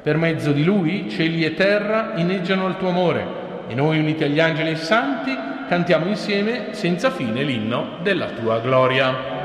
Per 0.02 0.16
mezzo 0.16 0.52
di 0.52 0.64
Lui 0.64 1.08
cieli 1.10 1.44
e 1.44 1.54
terra 1.54 2.12
inneggiano 2.16 2.66
al 2.66 2.78
tuo 2.78 2.88
amore 2.88 3.46
e 3.68 3.74
noi 3.74 3.98
uniti 3.98 4.24
agli 4.24 4.40
angeli 4.40 4.70
e 4.70 4.76
santi 4.76 5.36
cantiamo 5.68 6.06
insieme 6.06 6.68
senza 6.70 7.10
fine 7.10 7.42
l'inno 7.42 7.98
della 8.02 8.26
tua 8.30 8.58
gloria. 8.58 9.37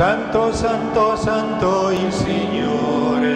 Santo, 0.00 0.48
santo, 0.54 1.14
santo 1.14 1.90
il 1.90 2.10
Signore, 2.10 3.28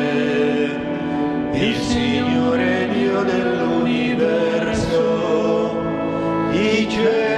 il 1.53 1.77
Signore 1.77 2.89
Dio 2.89 3.23
dell'universo. 3.23 5.77
I 6.53 6.89
cieli 6.89 7.34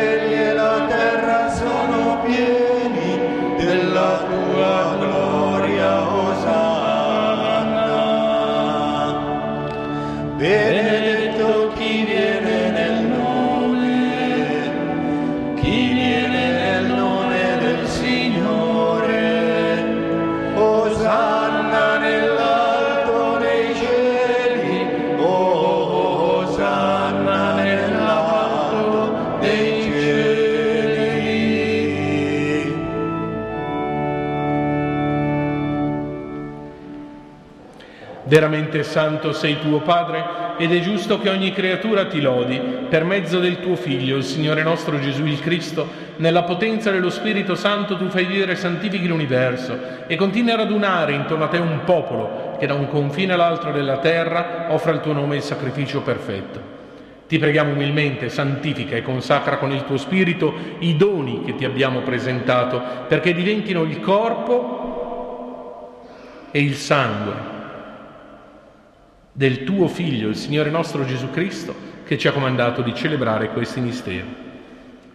Veramente 38.36 38.82
santo 38.82 39.32
sei 39.32 39.58
tuo 39.58 39.80
Padre 39.80 40.22
ed 40.58 40.70
è 40.70 40.80
giusto 40.80 41.18
che 41.18 41.30
ogni 41.30 41.54
creatura 41.54 42.04
ti 42.04 42.20
lodi 42.20 42.60
per 42.86 43.02
mezzo 43.02 43.38
del 43.38 43.60
tuo 43.60 43.76
Figlio, 43.76 44.18
il 44.18 44.24
Signore 44.24 44.62
nostro 44.62 45.00
Gesù 45.00 45.24
il 45.24 45.40
Cristo. 45.40 45.88
Nella 46.16 46.42
potenza 46.42 46.90
dello 46.90 47.08
Spirito 47.08 47.54
Santo 47.54 47.96
tu 47.96 48.10
fai 48.10 48.26
vivere 48.26 48.52
e 48.52 48.56
santifichi 48.56 49.08
l'universo 49.08 49.78
e 50.06 50.16
continui 50.16 50.50
a 50.50 50.56
radunare 50.56 51.14
intorno 51.14 51.44
a 51.44 51.48
te 51.48 51.56
un 51.56 51.80
popolo 51.84 52.58
che 52.58 52.66
da 52.66 52.74
un 52.74 52.88
confine 52.88 53.32
all'altro 53.32 53.72
della 53.72 54.00
terra 54.00 54.66
offra 54.68 54.92
il 54.92 55.00
tuo 55.00 55.14
nome 55.14 55.36
il 55.36 55.42
sacrificio 55.42 56.02
perfetto. 56.02 56.60
Ti 57.26 57.38
preghiamo 57.38 57.72
umilmente, 57.72 58.28
santifica 58.28 58.96
e 58.96 59.02
consacra 59.02 59.56
con 59.56 59.72
il 59.72 59.84
tuo 59.84 59.96
spirito 59.96 60.52
i 60.80 60.94
doni 60.94 61.42
che 61.42 61.54
ti 61.54 61.64
abbiamo 61.64 62.00
presentato, 62.00 62.82
perché 63.08 63.32
diventino 63.32 63.82
il 63.84 63.98
corpo 63.98 64.90
e 66.50 66.60
il 66.60 66.74
sangue 66.74 67.55
del 69.36 69.64
tuo 69.64 69.86
Figlio, 69.86 70.30
il 70.30 70.34
Signore 70.34 70.70
nostro 70.70 71.04
Gesù 71.04 71.28
Cristo, 71.28 71.74
che 72.06 72.16
ci 72.16 72.26
ha 72.26 72.32
comandato 72.32 72.80
di 72.80 72.94
celebrare 72.94 73.50
questi 73.50 73.80
misteri. 73.80 74.24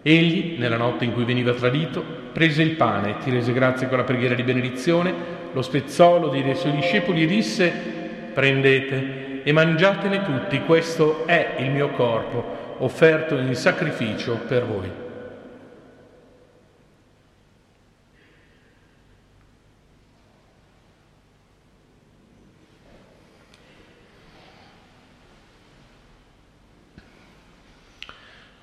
Egli, 0.03 0.59
nella 0.59 0.77
notte 0.77 1.05
in 1.05 1.13
cui 1.13 1.23
veniva 1.23 1.53
tradito, 1.53 2.03
prese 2.31 2.61
il 2.61 2.75
pane, 2.75 3.17
ti 3.23 3.31
rese 3.31 3.51
grazie 3.51 3.87
con 3.87 3.97
la 3.97 4.03
preghiera 4.03 4.35
di 4.35 4.43
benedizione, 4.43 5.11
lo 5.51 5.63
spezzò, 5.63 6.19
lo 6.19 6.29
diede 6.29 6.51
ai 6.51 6.55
suoi 6.55 6.73
discepoli 6.73 7.23
e 7.23 7.25
disse, 7.25 7.73
prendete 8.31 9.41
e 9.41 9.51
mangiatene 9.51 10.23
tutti, 10.23 10.61
questo 10.61 11.25
è 11.25 11.55
il 11.57 11.71
mio 11.71 11.89
corpo, 11.89 12.75
offerto 12.77 13.35
in 13.35 13.55
sacrificio 13.55 14.39
per 14.47 14.65
voi. 14.65 15.09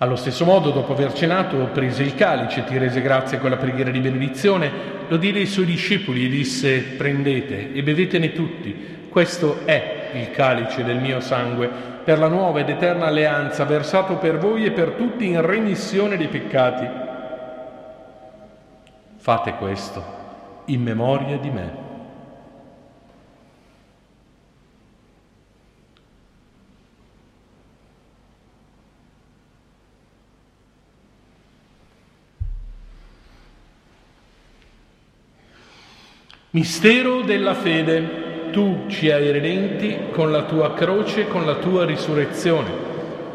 Allo 0.00 0.14
stesso 0.14 0.44
modo, 0.44 0.70
dopo 0.70 0.92
aver 0.92 1.12
cenato, 1.12 1.56
prese 1.72 2.04
il 2.04 2.14
calice, 2.14 2.62
ti 2.62 2.78
rese 2.78 3.00
grazie 3.00 3.38
con 3.38 3.50
la 3.50 3.56
preghiera 3.56 3.90
di 3.90 3.98
benedizione, 3.98 4.70
lo 5.08 5.16
diede 5.16 5.40
ai 5.40 5.46
suoi 5.46 5.64
discepoli 5.64 6.24
e 6.24 6.28
disse, 6.28 6.82
prendete 6.96 7.72
e 7.72 7.82
bevetene 7.82 8.32
tutti, 8.32 9.06
questo 9.08 9.62
è 9.64 10.10
il 10.14 10.30
calice 10.30 10.84
del 10.84 10.98
mio 10.98 11.18
sangue, 11.18 11.68
per 12.04 12.20
la 12.20 12.28
nuova 12.28 12.60
ed 12.60 12.68
eterna 12.68 13.06
alleanza, 13.06 13.64
versato 13.64 14.18
per 14.18 14.38
voi 14.38 14.66
e 14.66 14.70
per 14.70 14.90
tutti 14.90 15.26
in 15.26 15.44
remissione 15.44 16.16
dei 16.16 16.28
peccati. 16.28 16.88
Fate 19.16 19.54
questo 19.54 20.04
in 20.66 20.80
memoria 20.80 21.38
di 21.38 21.50
me. 21.50 21.87
Mistero 36.50 37.20
della 37.20 37.52
fede, 37.52 38.48
tu 38.52 38.84
ci 38.88 39.10
hai 39.10 39.30
redenti 39.30 39.98
con 40.12 40.32
la 40.32 40.44
tua 40.44 40.72
croce, 40.72 41.28
con 41.28 41.44
la 41.44 41.56
tua 41.56 41.84
risurrezione. 41.84 42.70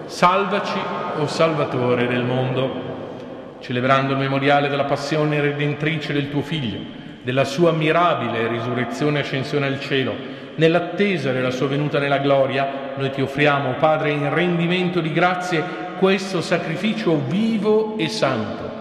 Salvaci, 0.06 0.80
o 1.18 1.22
oh 1.22 1.28
Salvatore 1.28 2.08
del 2.08 2.24
mondo, 2.24 3.60
celebrando 3.60 4.14
il 4.14 4.18
memoriale 4.18 4.68
della 4.68 4.86
passione 4.86 5.40
redentrice 5.42 6.12
del 6.12 6.32
tuo 6.32 6.42
Figlio, 6.42 6.80
della 7.22 7.44
sua 7.44 7.72
mirabile 7.72 8.48
risurrezione 8.48 9.20
e 9.20 9.22
ascensione 9.22 9.68
al 9.68 9.80
cielo, 9.80 10.16
nell'attesa 10.56 11.32
della 11.32 11.52
sua 11.52 11.68
venuta 11.68 12.00
nella 12.00 12.18
gloria, 12.18 12.94
noi 12.98 13.12
ti 13.12 13.22
offriamo, 13.22 13.74
Padre, 13.74 14.10
in 14.10 14.34
rendimento 14.34 15.02
di 15.02 15.14
grazie, 15.14 15.64
questo 16.00 16.42
sacrificio 16.42 17.22
vivo 17.28 17.96
e 17.96 18.10
santo 18.10 18.73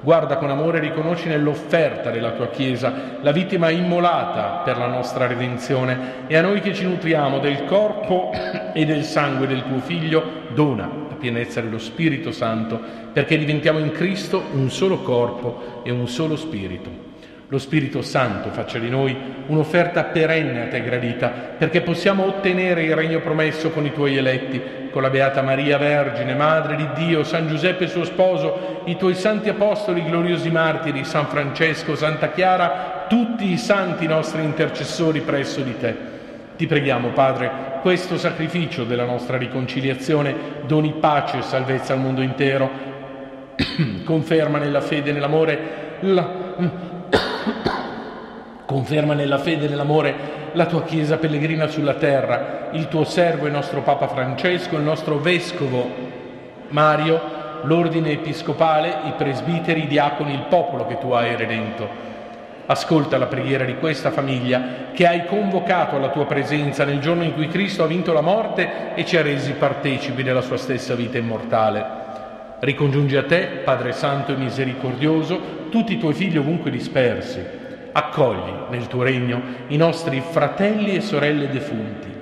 Guarda 0.00 0.36
con 0.36 0.50
amore 0.50 0.78
e 0.78 0.80
riconosci 0.82 1.28
nell'offerta 1.28 2.10
della 2.10 2.32
tua 2.32 2.48
Chiesa 2.48 3.18
la 3.20 3.32
vittima 3.32 3.70
immolata 3.70 4.62
per 4.64 4.76
la 4.76 4.86
nostra 4.86 5.26
redenzione 5.26 6.26
e 6.26 6.36
a 6.36 6.42
noi 6.42 6.60
che 6.60 6.74
ci 6.74 6.84
nutriamo 6.84 7.38
del 7.38 7.64
corpo 7.64 8.30
e 8.72 8.84
del 8.84 9.04
sangue 9.04 9.46
del 9.46 9.64
tuo 9.64 9.78
Figlio, 9.78 10.22
dona 10.54 10.88
la 11.08 11.14
pienezza 11.14 11.60
dello 11.60 11.78
Spirito 11.78 12.30
Santo 12.30 12.78
perché 13.12 13.38
diventiamo 13.38 13.78
in 13.78 13.92
Cristo 13.92 14.42
un 14.52 14.70
solo 14.70 14.98
corpo 14.98 15.82
e 15.82 15.90
un 15.90 16.06
solo 16.06 16.36
Spirito. 16.36 17.05
Lo 17.48 17.58
Spirito 17.58 18.02
Santo 18.02 18.50
faccia 18.50 18.80
di 18.80 18.90
noi 18.90 19.16
un'offerta 19.46 20.02
perenne 20.04 20.62
a 20.62 20.66
te 20.66 20.82
gradita, 20.82 21.28
perché 21.28 21.80
possiamo 21.80 22.24
ottenere 22.24 22.82
il 22.82 22.96
regno 22.96 23.20
promesso 23.20 23.70
con 23.70 23.86
i 23.86 23.92
tuoi 23.92 24.16
eletti, 24.16 24.60
con 24.90 25.00
la 25.00 25.10
Beata 25.10 25.42
Maria 25.42 25.78
Vergine, 25.78 26.34
Madre 26.34 26.74
di 26.74 26.88
Dio, 26.94 27.22
San 27.22 27.46
Giuseppe 27.46 27.86
suo 27.86 28.02
sposo, 28.02 28.82
i 28.86 28.96
tuoi 28.96 29.14
santi 29.14 29.48
apostoli, 29.48 30.04
gloriosi 30.04 30.50
martiri, 30.50 31.04
San 31.04 31.26
Francesco, 31.26 31.94
Santa 31.94 32.32
Chiara, 32.32 33.04
tutti 33.08 33.48
i 33.52 33.58
santi 33.58 34.08
nostri 34.08 34.42
intercessori 34.42 35.20
presso 35.20 35.60
di 35.60 35.78
te. 35.78 35.94
Ti 36.56 36.66
preghiamo, 36.66 37.10
Padre, 37.10 37.78
questo 37.80 38.18
sacrificio 38.18 38.82
della 38.82 39.04
nostra 39.04 39.36
riconciliazione 39.36 40.34
doni 40.66 40.94
pace 40.98 41.38
e 41.38 41.42
salvezza 41.42 41.92
al 41.92 42.00
mondo 42.00 42.22
intero, 42.22 42.68
conferma 44.04 44.58
nella 44.58 44.80
fede 44.80 45.10
e 45.10 45.12
nell'amore 45.12 45.58
la 46.00 46.95
Conferma 48.66 49.14
nella 49.14 49.38
fede 49.38 49.66
e 49.66 49.68
nell'amore 49.68 50.14
la 50.54 50.66
tua 50.66 50.82
Chiesa 50.82 51.18
pellegrina 51.18 51.68
sulla 51.68 51.94
terra, 51.94 52.70
il 52.72 52.88
tuo 52.88 53.04
servo 53.04 53.46
e 53.46 53.50
nostro 53.50 53.80
Papa 53.82 54.08
Francesco, 54.08 54.74
il 54.74 54.82
nostro 54.82 55.18
Vescovo 55.18 55.88
Mario, 56.70 57.20
l'ordine 57.62 58.10
episcopale, 58.10 58.88
i 59.04 59.12
presbiteri, 59.16 59.84
i 59.84 59.86
diaconi, 59.86 60.32
il 60.32 60.46
popolo 60.48 60.84
che 60.88 60.98
tu 60.98 61.12
hai 61.12 61.36
redento. 61.36 61.88
Ascolta 62.66 63.18
la 63.18 63.26
preghiera 63.26 63.64
di 63.64 63.76
questa 63.76 64.10
famiglia 64.10 64.88
che 64.92 65.06
hai 65.06 65.26
convocato 65.26 65.94
alla 65.94 66.08
tua 66.10 66.26
presenza 66.26 66.84
nel 66.84 66.98
giorno 66.98 67.22
in 67.22 67.34
cui 67.34 67.46
Cristo 67.46 67.84
ha 67.84 67.86
vinto 67.86 68.12
la 68.12 68.20
morte 68.20 68.94
e 68.96 69.04
ci 69.04 69.16
ha 69.16 69.22
resi 69.22 69.52
partecipi 69.52 70.24
della 70.24 70.40
sua 70.40 70.56
stessa 70.56 70.96
vita 70.96 71.18
immortale. 71.18 71.84
Ricongiungi 72.58 73.14
a 73.14 73.22
te, 73.22 73.60
Padre 73.62 73.92
Santo 73.92 74.32
e 74.32 74.36
Misericordioso, 74.36 75.68
tutti 75.70 75.92
i 75.92 75.98
tuoi 75.98 76.14
figli 76.14 76.36
ovunque 76.36 76.72
dispersi. 76.72 77.65
Accogli 77.96 78.68
nel 78.68 78.88
tuo 78.88 79.02
regno 79.02 79.40
i 79.68 79.78
nostri 79.78 80.20
fratelli 80.20 80.96
e 80.96 81.00
sorelle 81.00 81.48
defunti 81.48 82.14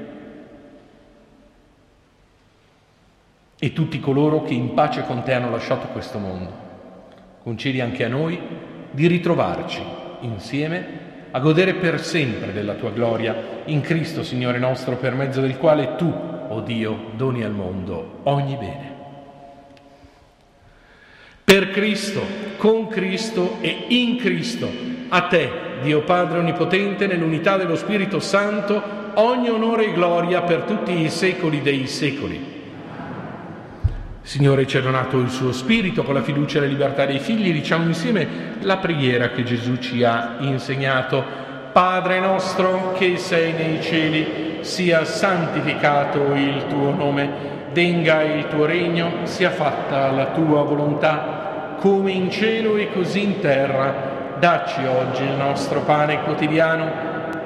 e 3.59 3.73
tutti 3.73 3.99
coloro 3.99 4.45
che 4.45 4.55
in 4.55 4.73
pace 4.73 5.03
con 5.03 5.25
te 5.25 5.33
hanno 5.33 5.51
lasciato 5.51 5.89
questo 5.89 6.19
mondo. 6.19 6.53
Concedi 7.43 7.81
anche 7.81 8.05
a 8.05 8.09
noi 8.09 8.41
di 8.93 9.09
ritrovarci 9.09 9.83
insieme 10.21 11.03
a 11.33 11.41
godere 11.41 11.75
per 11.75 12.01
sempre 12.01 12.53
della 12.53 12.75
tua 12.75 12.93
gloria 12.93 13.63
in 13.65 13.81
Cristo, 13.81 14.23
Signore 14.23 14.61
nostro, 14.61 14.95
per 14.95 15.15
mezzo 15.15 15.41
del 15.41 15.59
quale 15.59 15.97
tu, 15.97 16.07
o 16.07 16.55
oh 16.55 16.61
Dio, 16.61 17.07
doni 17.17 17.43
al 17.43 17.51
mondo 17.51 18.21
ogni 18.23 18.55
bene. 18.55 18.94
Per 21.45 21.71
Cristo, 21.71 22.23
con 22.57 22.89
Cristo 22.89 23.59
e 23.61 23.85
in 23.89 24.17
Cristo, 24.17 24.67
a 25.11 25.21
te, 25.23 25.51
Dio 25.83 26.01
Padre 26.01 26.39
Onnipotente, 26.39 27.07
nell'unità 27.07 27.59
dello 27.59 27.77
Spirito 27.77 28.19
Santo, 28.19 28.83
ogni 29.15 29.51
onore 29.51 29.89
e 29.89 29.93
gloria 29.93 30.41
per 30.41 30.63
tutti 30.63 31.03
i 31.03 31.11
secoli 31.11 31.61
dei 31.61 31.87
secoli. 31.87 32.53
Signore 34.23 34.67
ci 34.67 34.79
ha 34.79 34.81
donato 34.81 35.19
il 35.19 35.29
suo 35.29 35.53
Spirito 35.53 36.03
con 36.03 36.15
la 36.15 36.23
fiducia 36.23 36.57
e 36.57 36.63
la 36.63 36.67
libertà 36.67 37.05
dei 37.05 37.19
figli, 37.19 37.53
diciamo 37.53 37.85
insieme 37.85 38.57
la 38.63 38.79
preghiera 38.79 39.29
che 39.29 39.43
Gesù 39.45 39.77
ci 39.77 40.03
ha 40.03 40.37
insegnato. 40.39 41.23
Padre 41.73 42.21
nostro 42.21 42.95
che 42.97 43.19
sei 43.19 43.53
nei 43.53 43.83
cieli, 43.83 44.61
sia 44.61 45.05
santificato 45.05 46.33
il 46.33 46.65
tuo 46.69 46.95
nome 46.95 47.64
venga 47.75 48.23
il 48.23 48.47
tuo 48.47 48.65
regno, 48.67 49.25
sia 49.25 49.51
fatta 49.51 50.13
la 50.13 50.27
tua 50.27 50.63
volontà, 50.63 51.77
come 51.81 52.13
in 52.13 52.31
cielo 52.31 52.77
e 52.77 52.93
così 52.93 53.23
in 53.23 53.41
terra. 53.41 54.13
Dacci 54.39 54.85
oggi 54.87 55.25
il 55.25 55.33
nostro 55.37 55.81
pane 55.81 56.23
quotidiano 56.23 56.91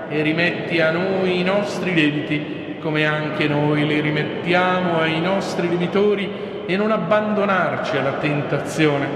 e 0.09 0.21
rimetti 0.21 0.81
a 0.81 0.91
noi 0.91 1.41
i 1.41 1.43
nostri 1.43 1.95
debiti, 1.95 2.77
come 2.79 3.07
anche 3.07 3.49
noi 3.49 3.87
li 3.87 4.01
rimettiamo 4.01 5.01
ai 5.01 5.21
nostri 5.21 5.67
debitori, 5.67 6.47
e 6.67 6.77
non 6.77 6.91
abbandonarci 6.91 7.97
alla 7.97 8.19
tentazione, 8.21 9.07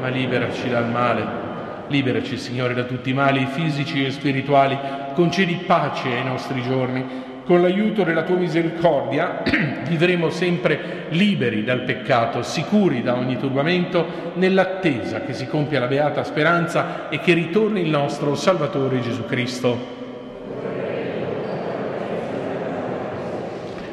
ma 0.00 0.06
liberaci 0.06 0.68
dal 0.68 0.88
male. 0.88 1.38
Liberaci, 1.88 2.36
Signore, 2.36 2.74
da 2.74 2.84
tutti 2.84 3.10
i 3.10 3.14
mali 3.14 3.44
fisici 3.46 4.06
e 4.06 4.12
spirituali, 4.12 4.78
concedi 5.14 5.54
pace 5.66 6.06
ai 6.06 6.24
nostri 6.24 6.62
giorni 6.62 7.29
con 7.44 7.60
l'aiuto 7.62 8.04
della 8.04 8.22
tua 8.22 8.36
misericordia 8.36 9.42
vivremo 9.88 10.30
sempre 10.30 11.06
liberi 11.10 11.64
dal 11.64 11.82
peccato, 11.82 12.42
sicuri 12.42 13.02
da 13.02 13.16
ogni 13.16 13.38
turbamento, 13.38 14.32
nell'attesa 14.34 15.22
che 15.22 15.32
si 15.32 15.46
compia 15.46 15.80
la 15.80 15.86
beata 15.86 16.24
speranza 16.24 17.08
e 17.08 17.18
che 17.18 17.32
ritorni 17.32 17.80
il 17.80 17.88
nostro 17.88 18.34
Salvatore 18.34 19.00
Gesù 19.00 19.24
Cristo. 19.24 19.98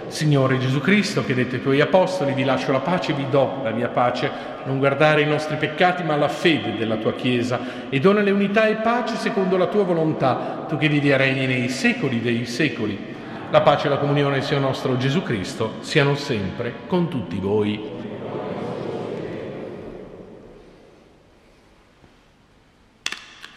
Signore 0.07 0.57
Gesù 0.57 0.79
Cristo, 0.79 1.23
che 1.23 1.35
dette 1.35 1.57
ai 1.57 1.61
tuoi 1.61 1.79
apostoli, 1.79 2.33
vi 2.33 2.43
lascio 2.43 2.71
la 2.71 2.79
pace, 2.79 3.13
vi 3.13 3.27
do 3.29 3.59
la 3.63 3.69
mia 3.71 3.89
pace, 3.89 4.31
non 4.63 4.79
guardare 4.79 5.21
i 5.21 5.27
nostri 5.27 5.57
peccati, 5.57 6.03
ma 6.03 6.15
la 6.15 6.27
fede 6.27 6.75
della 6.75 6.95
tua 6.95 7.13
Chiesa, 7.13 7.59
e 7.89 7.99
donale 7.99 8.31
unità 8.31 8.67
e 8.67 8.75
pace 8.75 9.15
secondo 9.15 9.57
la 9.57 9.67
tua 9.67 9.83
volontà, 9.83 10.65
tu 10.67 10.77
che 10.77 10.87
vivi 10.87 11.09
e 11.09 11.17
regni 11.17 11.45
nei 11.45 11.69
secoli 11.69 12.21
dei 12.21 12.45
secoli. 12.45 13.15
La 13.49 13.61
pace 13.61 13.87
e 13.87 13.89
la 13.89 13.97
comunione 13.97 14.41
sia 14.41 14.59
nostro 14.59 14.97
Gesù 14.97 15.23
Cristo, 15.23 15.75
siano 15.79 16.15
sempre 16.15 16.79
con 16.85 17.07
tutti 17.07 17.37
voi. 17.39 17.79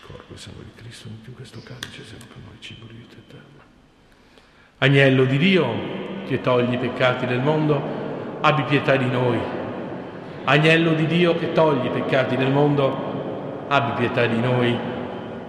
Corpo 0.07 0.35
e 0.35 0.37
sangue 0.37 0.63
di 0.63 0.71
Cristo, 0.81 1.09
in 1.09 1.35
questo 1.35 1.61
calice, 1.65 2.05
siano 2.05 2.23
noi 2.35 2.57
cibo 2.61 2.87
di 2.87 2.95
vita 2.99 3.17
eterna. 3.17 3.65
Agnello 4.79 5.25
di 5.25 5.39
Dio, 5.39 5.67
che 6.29 6.41
togli 6.41 6.73
i 6.73 6.79
peccati 6.79 7.27
del 7.27 7.41
mondo, 7.41 8.39
abbi 8.43 8.63
pietà 8.63 8.95
di 8.95 9.11
noi. 9.11 9.41
Agnello 10.45 10.93
di 10.93 11.07
Dio 11.07 11.37
che 11.37 11.51
togli 11.51 11.87
i 11.87 11.91
peccati 11.91 12.37
del 12.37 12.53
mondo, 12.53 13.67
abbi 13.67 13.99
pietà 13.99 14.25
di 14.27 14.39
noi. 14.39 14.79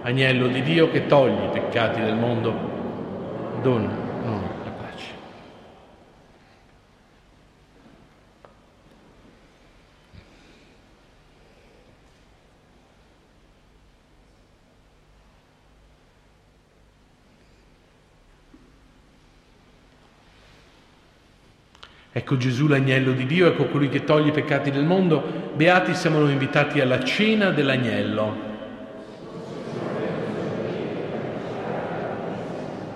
Agnello 0.02 0.48
di 0.48 0.62
Dio 0.62 0.90
che 0.90 1.06
togli 1.06 1.44
i 1.44 1.50
peccati 1.52 2.00
del 2.00 2.16
mondo, 2.16 2.52
dona 3.62 4.02
noi 4.24 4.40
la 4.64 4.70
pace. 4.70 5.14
Ecco 22.14 22.36
Gesù 22.36 22.66
l'agnello 22.66 23.12
di 23.12 23.24
Dio, 23.24 23.46
ecco 23.46 23.68
colui 23.68 23.88
che 23.88 24.04
toglie 24.04 24.28
i 24.28 24.32
peccati 24.32 24.70
del 24.70 24.84
mondo. 24.84 25.50
Beati 25.54 25.94
siamo 25.94 26.18
noi 26.18 26.32
invitati 26.32 26.80
alla 26.80 27.02
cena 27.02 27.50
dell'agnello. 27.50 28.50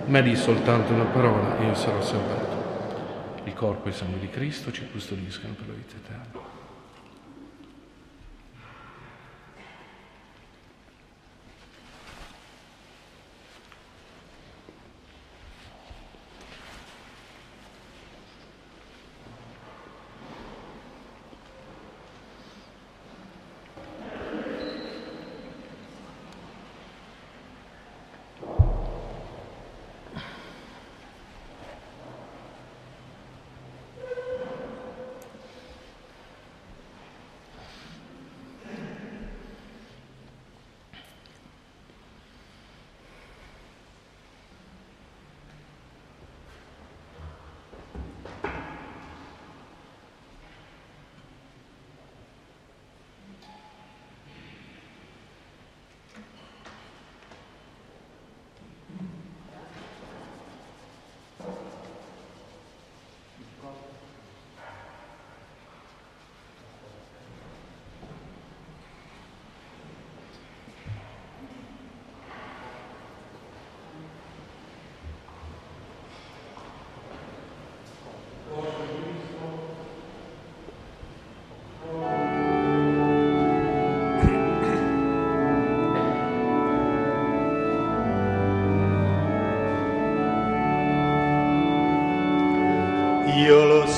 Ma 0.05 0.21
di 0.21 0.35
soltanto 0.35 0.93
una 0.93 1.05
parola 1.05 1.57
io 1.65 1.73
sarò 1.73 1.99
salvato. 1.99 2.55
Il 3.45 3.53
corpo 3.53 3.87
e 3.87 3.89
il 3.89 3.95
sangue 3.95 4.19
di 4.19 4.29
Cristo 4.29 4.71
ci 4.71 4.87
custodiscano 4.91 5.53
per 5.53 5.67
la 5.67 5.73
vita 5.73 5.95
eterna. 5.95 6.56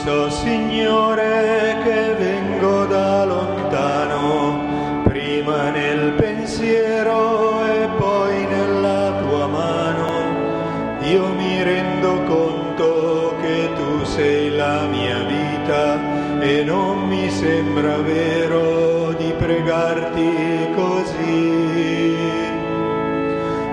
So, 0.04 0.30
Signore, 0.30 1.78
che 1.84 2.14
vengo 2.18 2.86
da 2.86 3.26
lontano, 3.26 5.04
prima 5.04 5.70
nel 5.72 6.14
pensiero 6.14 7.66
e 7.66 7.90
poi 7.98 8.46
nella 8.46 9.22
tua 9.22 9.48
mano. 9.48 10.08
Io 11.02 11.28
mi 11.34 11.64
rendo 11.64 12.22
conto 12.24 13.36
che 13.42 13.70
tu 13.76 14.06
sei 14.06 14.52
la 14.56 14.86
mia 14.86 15.20
vita 15.24 16.40
e 16.40 16.64
non 16.64 17.08
mi 17.08 17.30
sembra 17.30 17.98
vero 17.98 19.14
di 19.18 19.34
pregarti 19.38 20.70
così. 20.76 22.18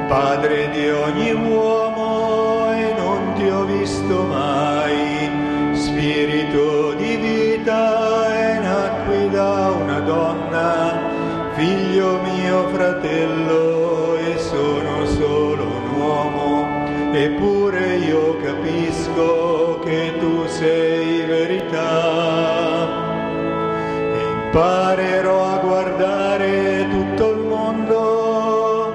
Padre 0.08 0.70
di 0.70 0.88
ogni 0.88 1.32
uomo 1.32 1.75
mio 12.46 12.68
fratello 12.68 14.16
e 14.18 14.38
sono 14.38 15.04
solo 15.04 15.64
un 15.64 16.00
uomo, 16.00 16.86
eppure 17.12 17.96
io 17.96 18.36
capisco 18.36 19.80
che 19.84 20.12
tu 20.20 20.46
sei 20.46 21.24
verità. 21.24 22.86
Imparerò 24.30 25.54
a 25.54 25.58
guardare 25.58 26.86
tutto 26.88 27.30
il 27.32 27.38
mondo 27.38 28.92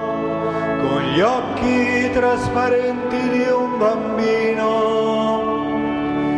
con 0.87 1.01
gli 1.13 1.19
occhi 1.19 2.09
trasparenti 2.13 3.29
di 3.31 3.45
un 3.49 3.77
bambino 3.77 4.69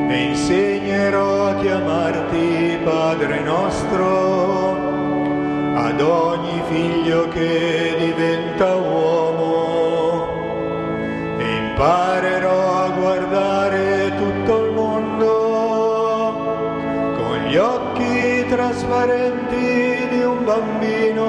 e 0.09 0.23
insegnerò 0.29 1.49
a 1.49 1.55
chiamarti 1.57 2.79
Padre 2.83 3.39
nostro 3.41 4.93
ad 5.75 5.99
ogni 6.01 6.42
figlio 6.73 7.27
che 7.27 7.95
diventa 7.99 8.75
uomo 8.75 10.27
e 11.37 11.55
imparerò 11.57 12.85
a 12.85 12.89
guardare 12.89 14.11
tutto 14.17 14.65
il 14.65 14.71
mondo 14.71 15.31
con 17.15 17.37
gli 17.47 17.57
occhi 17.57 18.45
trasparenti 18.49 20.07
di 20.09 20.23
un 20.23 20.43
bambino 20.43 21.21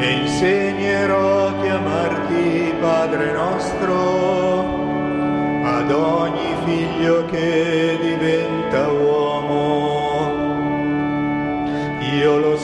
e 0.00 0.10
insegnerò 0.10 1.46
a 1.46 1.54
chiamarti 1.60 2.74
Padre 2.80 3.32
nostro 3.32 4.64
ad 5.62 5.92
ogni 5.92 6.54
figlio 6.64 7.24
che 7.26 7.98
diventa 8.00 8.88
uomo. 8.88 9.86
Io 12.16 12.38
lo 12.38 12.55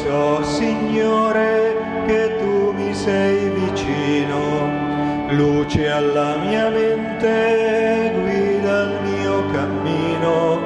Signore, 0.92 2.04
che 2.06 2.36
tu 2.36 2.70
mi 2.72 2.92
sei 2.92 3.48
vicino, 3.48 4.68
luce 5.30 5.88
alla 5.88 6.36
mia 6.36 6.68
mente, 6.68 8.12
guida 8.14 8.82
il 8.82 8.98
mio 9.02 9.42
cammino, 9.52 10.60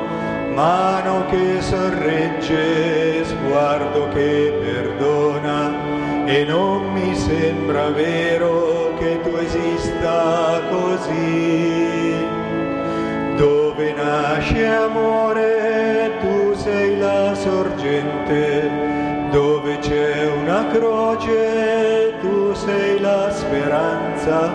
mano 0.53 1.27
che 1.27 1.61
sorregge, 1.61 3.25
sguardo 3.25 4.09
che 4.09 4.53
perdona 4.65 6.25
e 6.25 6.43
non 6.43 6.93
mi 6.93 7.15
sembra 7.15 7.91
vero 7.91 8.95
che 8.99 9.21
tu 9.23 9.37
esista 9.37 10.61
così. 10.69 12.17
Dove 13.37 13.93
nasce 13.93 14.67
amore, 14.67 16.11
tu 16.21 16.53
sei 16.55 16.99
la 16.99 17.33
sorgente, 17.33 18.86
dove 19.37 19.79
c'è 19.81 20.27
una 20.33 20.67
croce, 20.69 22.15
tu 22.23 22.55
sei 22.55 22.99
la 23.01 23.31
speranza, 23.31 24.51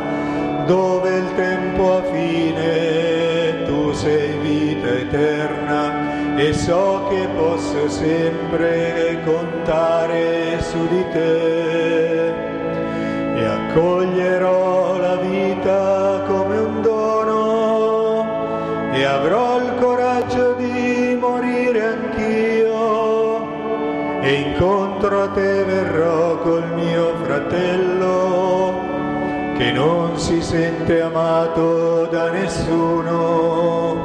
dove 0.65 1.17
il 1.17 1.35
tempo 1.35 1.97
ha 1.97 2.03
fine, 2.11 3.63
tu 3.65 3.91
sei 3.91 4.39
vita 4.39 4.87
eterna. 4.87 6.35
E 6.35 6.51
so 6.53 7.05
che 7.09 7.27
posso 7.37 7.89
sempre 7.89 9.19
contare 9.23 10.59
su 10.61 10.87
di 10.87 11.05
te. 11.11 12.33
E 13.35 13.45
accoglierò 13.45 14.97
la 14.97 15.15
vita 15.17 16.23
come 16.25 16.57
un 16.57 16.81
dono. 16.81 18.25
E 18.93 19.03
avrò 19.03 19.50
e 24.31 24.33
incontro 24.33 25.23
a 25.23 25.27
te 25.27 25.65
verrò 25.65 26.37
col 26.37 26.65
mio 26.75 27.13
fratello 27.21 28.79
che 29.57 29.73
non 29.73 30.17
si 30.17 30.41
sente 30.41 31.01
amato 31.01 32.05
da 32.05 32.29
nessuno. 32.29 33.99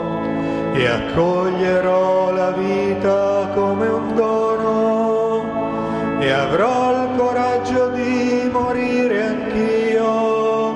E 0.74 0.85
accoglierò 0.85 2.33
la 2.33 2.51
vita 2.51 3.53
come 3.55 3.87
un 3.87 4.14
dono 4.16 5.45
e 6.18 6.29
avrò 6.29 7.05
il 7.05 7.09
coraggio 7.16 7.91
di 7.91 8.51
morire 8.51 9.22
anch'io. 9.22 10.74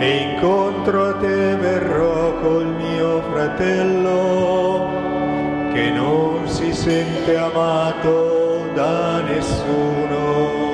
E 0.00 0.32
incontro 0.32 1.04
a 1.04 1.14
te 1.14 1.54
verrò 1.54 2.34
col 2.40 2.66
mio 2.66 3.22
fratello 3.30 4.88
che 5.72 5.88
non 5.90 6.48
si 6.48 6.72
sente 6.72 7.36
amato 7.36 8.35
da 8.76 9.22
nessuno. 9.22 10.65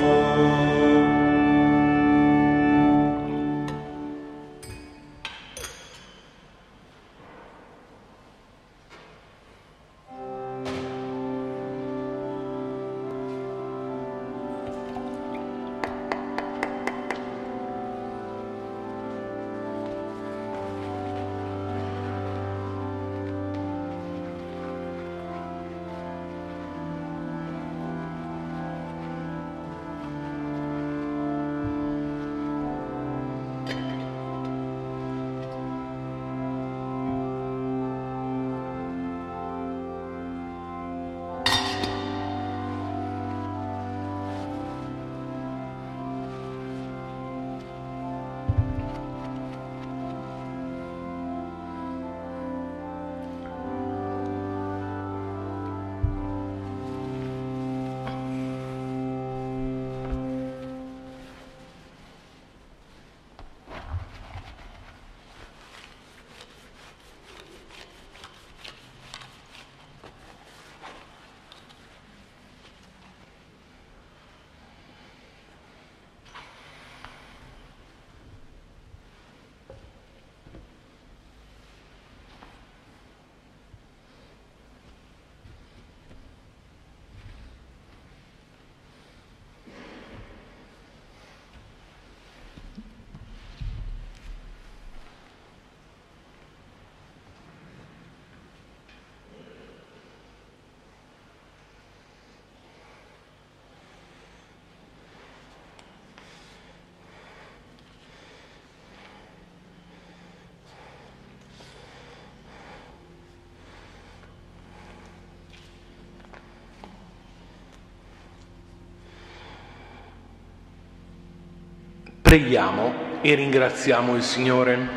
Preghiamo 122.32 123.20
e 123.20 123.34
ringraziamo 123.34 124.16
il 124.16 124.22
Signore. 124.22 124.88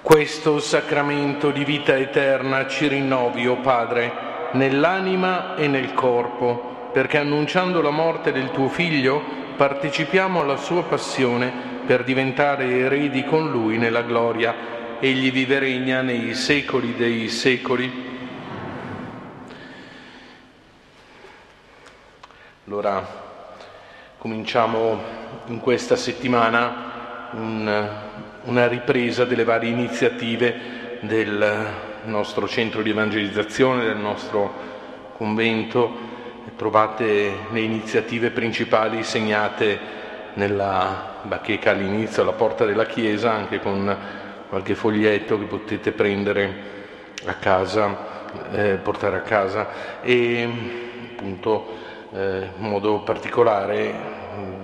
Questo 0.00 0.60
sacramento 0.60 1.50
di 1.50 1.62
vita 1.62 1.94
eterna 1.94 2.66
ci 2.66 2.88
rinnovi, 2.88 3.46
o 3.46 3.52
oh 3.52 3.56
Padre, 3.56 4.10
nell'anima 4.52 5.56
e 5.56 5.68
nel 5.68 5.92
corpo, 5.92 6.88
perché 6.90 7.18
annunciando 7.18 7.82
la 7.82 7.90
morte 7.90 8.32
del 8.32 8.50
tuo 8.50 8.70
Figlio 8.70 9.22
partecipiamo 9.58 10.40
alla 10.40 10.56
sua 10.56 10.84
passione 10.84 11.52
per 11.84 12.02
diventare 12.02 12.64
eredi 12.64 13.24
con 13.24 13.50
Lui 13.50 13.76
nella 13.76 14.00
gloria. 14.00 14.54
Egli 15.00 15.30
vive 15.30 15.58
regna 15.58 16.00
nei 16.00 16.32
secoli 16.34 16.94
dei 16.94 17.28
secoli. 17.28 18.06
Allora, 22.64 23.26
Cominciamo 24.18 25.00
in 25.46 25.60
questa 25.60 25.94
settimana 25.94 27.30
un, 27.34 27.88
una 28.46 28.66
ripresa 28.66 29.24
delle 29.24 29.44
varie 29.44 29.70
iniziative 29.70 30.98
del 31.02 31.66
nostro 32.02 32.48
centro 32.48 32.82
di 32.82 32.90
evangelizzazione, 32.90 33.84
del 33.84 33.96
nostro 33.96 34.52
convento. 35.16 35.96
Trovate 36.56 37.32
le 37.52 37.60
iniziative 37.60 38.30
principali 38.30 39.04
segnate 39.04 39.78
nella 40.34 41.20
bacheca 41.22 41.70
all'inizio, 41.70 42.22
alla 42.22 42.32
porta 42.32 42.64
della 42.64 42.86
chiesa, 42.86 43.30
anche 43.32 43.60
con 43.60 43.96
qualche 44.48 44.74
foglietto 44.74 45.38
che 45.38 45.44
potete 45.44 45.92
prendere 45.92 46.62
a 47.24 47.34
casa, 47.34 47.96
eh, 48.50 48.78
portare 48.82 49.18
a 49.18 49.22
casa 49.22 50.00
e 50.00 50.48
appunto 51.12 51.77
in 52.10 52.52
modo 52.56 53.00
particolare 53.00 54.18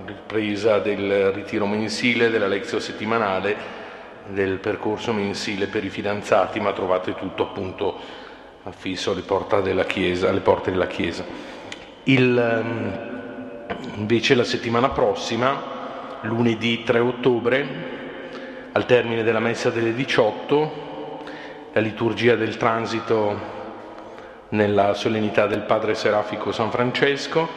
ripresa 0.05 0.79
del 0.79 1.31
ritiro 1.31 1.65
mensile, 1.67 2.29
della 2.29 2.47
lezione 2.47 2.81
settimanale, 2.81 3.83
del 4.27 4.57
percorso 4.57 5.13
mensile 5.13 5.67
per 5.67 5.83
i 5.83 5.89
fidanzati, 5.89 6.59
ma 6.59 6.73
trovate 6.73 7.13
tutto 7.15 7.43
appunto 7.43 7.99
affisso 8.63 9.11
alle 9.11 9.21
porte 9.21 9.61
della 9.61 9.85
Chiesa. 9.85 10.31
Porte 10.31 10.71
della 10.71 10.87
chiesa. 10.87 11.23
Il, 12.03 12.37
ehm, 12.37 13.95
invece 13.95 14.35
la 14.35 14.43
settimana 14.43 14.89
prossima, 14.89 15.73
lunedì 16.21 16.83
3 16.83 16.99
ottobre, 16.99 17.93
al 18.71 18.85
termine 18.85 19.23
della 19.23 19.39
messa 19.39 19.69
delle 19.69 19.93
18, 19.93 21.23
la 21.73 21.81
liturgia 21.81 22.35
del 22.35 22.57
transito 22.57 23.63
nella 24.49 24.93
solennità 24.93 25.47
del 25.47 25.61
Padre 25.61 25.95
Serafico 25.95 26.51
San 26.51 26.69
Francesco 26.69 27.47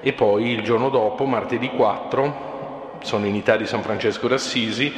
e 0.00 0.12
poi 0.12 0.50
il 0.50 0.62
giorno 0.62 0.88
dopo, 0.88 1.24
martedì 1.24 1.68
4, 1.70 2.98
solennità 3.02 3.56
di 3.56 3.66
San 3.66 3.82
Francesco 3.82 4.28
d'Assisi, 4.28 4.92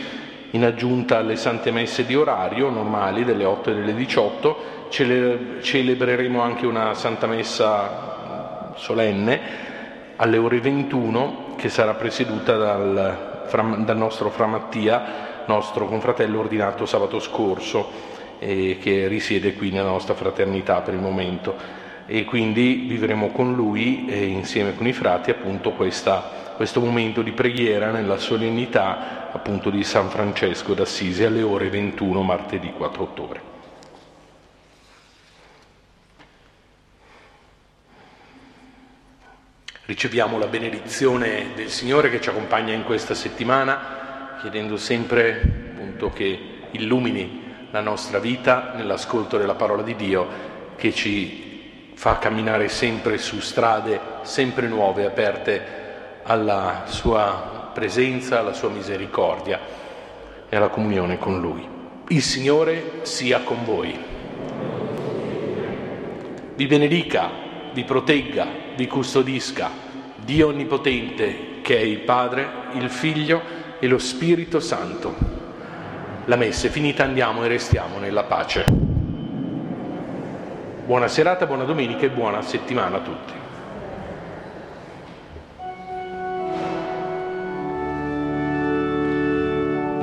in 0.50 0.64
aggiunta 0.64 1.18
alle 1.18 1.36
sante 1.36 1.70
messe 1.70 2.06
di 2.06 2.14
orario 2.14 2.70
normali 2.70 3.24
delle 3.24 3.44
8 3.44 3.70
e 3.70 3.74
delle 3.74 3.94
18, 3.94 4.56
cele- 4.88 5.60
celebreremo 5.60 6.40
anche 6.40 6.66
una 6.66 6.94
santa 6.94 7.26
messa 7.26 8.72
solenne 8.76 9.72
alle 10.16 10.38
ore 10.38 10.60
21 10.60 11.54
che 11.56 11.68
sarà 11.68 11.94
presieduta 11.94 12.56
dal, 12.56 13.44
dal 13.84 13.96
nostro 13.96 14.30
Fra 14.30 14.46
Mattia, 14.46 15.42
nostro 15.46 15.86
confratello 15.86 16.38
ordinato 16.38 16.86
sabato 16.86 17.18
scorso 17.18 18.13
eh, 18.44 18.78
che 18.80 19.08
risiede 19.08 19.54
qui 19.54 19.70
nella 19.70 19.88
nostra 19.88 20.14
fraternità 20.14 20.80
per 20.82 20.94
il 20.94 21.00
momento 21.00 21.56
e 22.06 22.24
quindi 22.24 22.84
vivremo 22.86 23.30
con 23.30 23.54
lui 23.54 24.04
e 24.06 24.26
insieme 24.26 24.74
con 24.74 24.86
i 24.86 24.92
frati 24.92 25.30
appunto 25.30 25.72
questa 25.72 26.42
questo 26.54 26.80
momento 26.80 27.22
di 27.22 27.32
preghiera 27.32 27.90
nella 27.90 28.16
solennità 28.16 29.32
appunto 29.32 29.70
di 29.70 29.82
San 29.82 30.08
Francesco 30.08 30.72
d'Assisi 30.72 31.24
alle 31.24 31.42
ore 31.42 31.68
21 31.68 32.22
martedì 32.22 32.72
4 32.72 33.02
ottobre. 33.02 33.52
Riceviamo 39.86 40.38
la 40.38 40.46
benedizione 40.46 41.48
del 41.54 41.68
Signore 41.68 42.08
che 42.08 42.20
ci 42.20 42.30
accompagna 42.30 42.72
in 42.72 42.84
questa 42.84 43.14
settimana, 43.14 44.38
chiedendo 44.40 44.76
sempre 44.76 45.42
appunto 45.74 46.10
che 46.10 46.38
illumini 46.70 47.43
la 47.74 47.80
nostra 47.80 48.20
vita 48.20 48.70
nell'ascolto 48.76 49.36
della 49.36 49.56
parola 49.56 49.82
di 49.82 49.96
Dio, 49.96 50.28
che 50.76 50.94
ci 50.94 51.90
fa 51.94 52.18
camminare 52.18 52.68
sempre 52.68 53.18
su 53.18 53.40
strade 53.40 54.00
sempre 54.22 54.68
nuove, 54.68 55.04
aperte 55.04 56.20
alla 56.22 56.84
sua 56.84 57.72
presenza, 57.74 58.38
alla 58.38 58.52
sua 58.52 58.68
misericordia 58.68 59.58
e 60.48 60.54
alla 60.54 60.68
comunione 60.68 61.18
con 61.18 61.40
Lui. 61.40 61.68
Il 62.10 62.22
Signore 62.22 63.00
sia 63.02 63.40
con 63.40 63.64
voi. 63.64 63.98
Vi 66.54 66.66
benedica 66.68 67.42
vi 67.72 67.82
protegga, 67.82 68.46
vi 68.76 68.86
custodisca, 68.86 69.68
Dio 70.14 70.46
Onnipotente, 70.46 71.60
che 71.60 71.76
è 71.76 71.80
il 71.80 71.98
Padre, 72.02 72.48
il 72.74 72.88
Figlio 72.88 73.42
e 73.80 73.88
lo 73.88 73.98
Spirito 73.98 74.60
Santo. 74.60 75.43
La 76.26 76.36
messa 76.36 76.68
è 76.68 76.70
finita, 76.70 77.04
andiamo 77.04 77.44
e 77.44 77.48
restiamo 77.48 77.98
nella 77.98 78.22
pace. 78.22 78.64
Buona 80.86 81.06
serata, 81.06 81.44
buona 81.44 81.64
domenica 81.64 82.06
e 82.06 82.10
buona 82.10 82.40
settimana 82.40 82.96
a 82.96 83.00
tutti. 83.00 83.32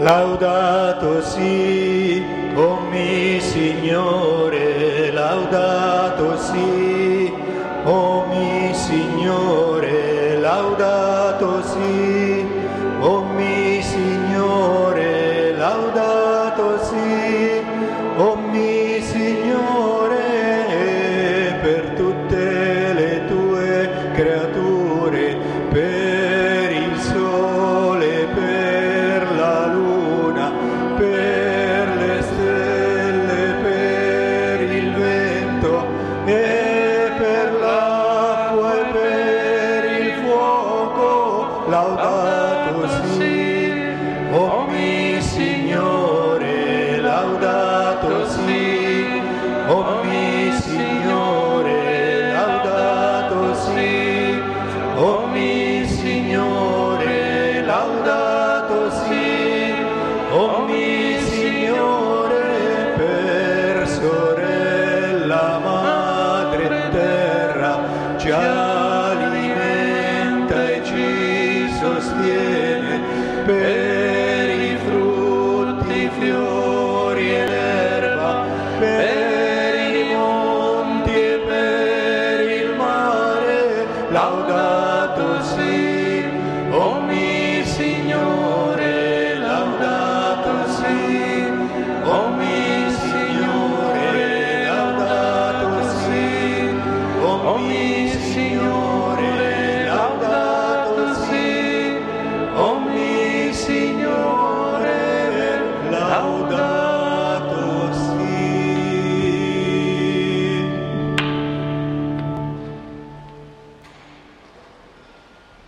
Laudato 0.04 1.22
si, 1.24 2.24
o 2.54 2.80
mi 2.92 3.40
Signore, 3.40 5.12
laudato 5.12 6.38
si 6.38 7.34
o 7.84 8.26
mi 8.28 8.74
Signore, 8.74 10.38
laudato 10.38 11.64
sì, 11.64 12.01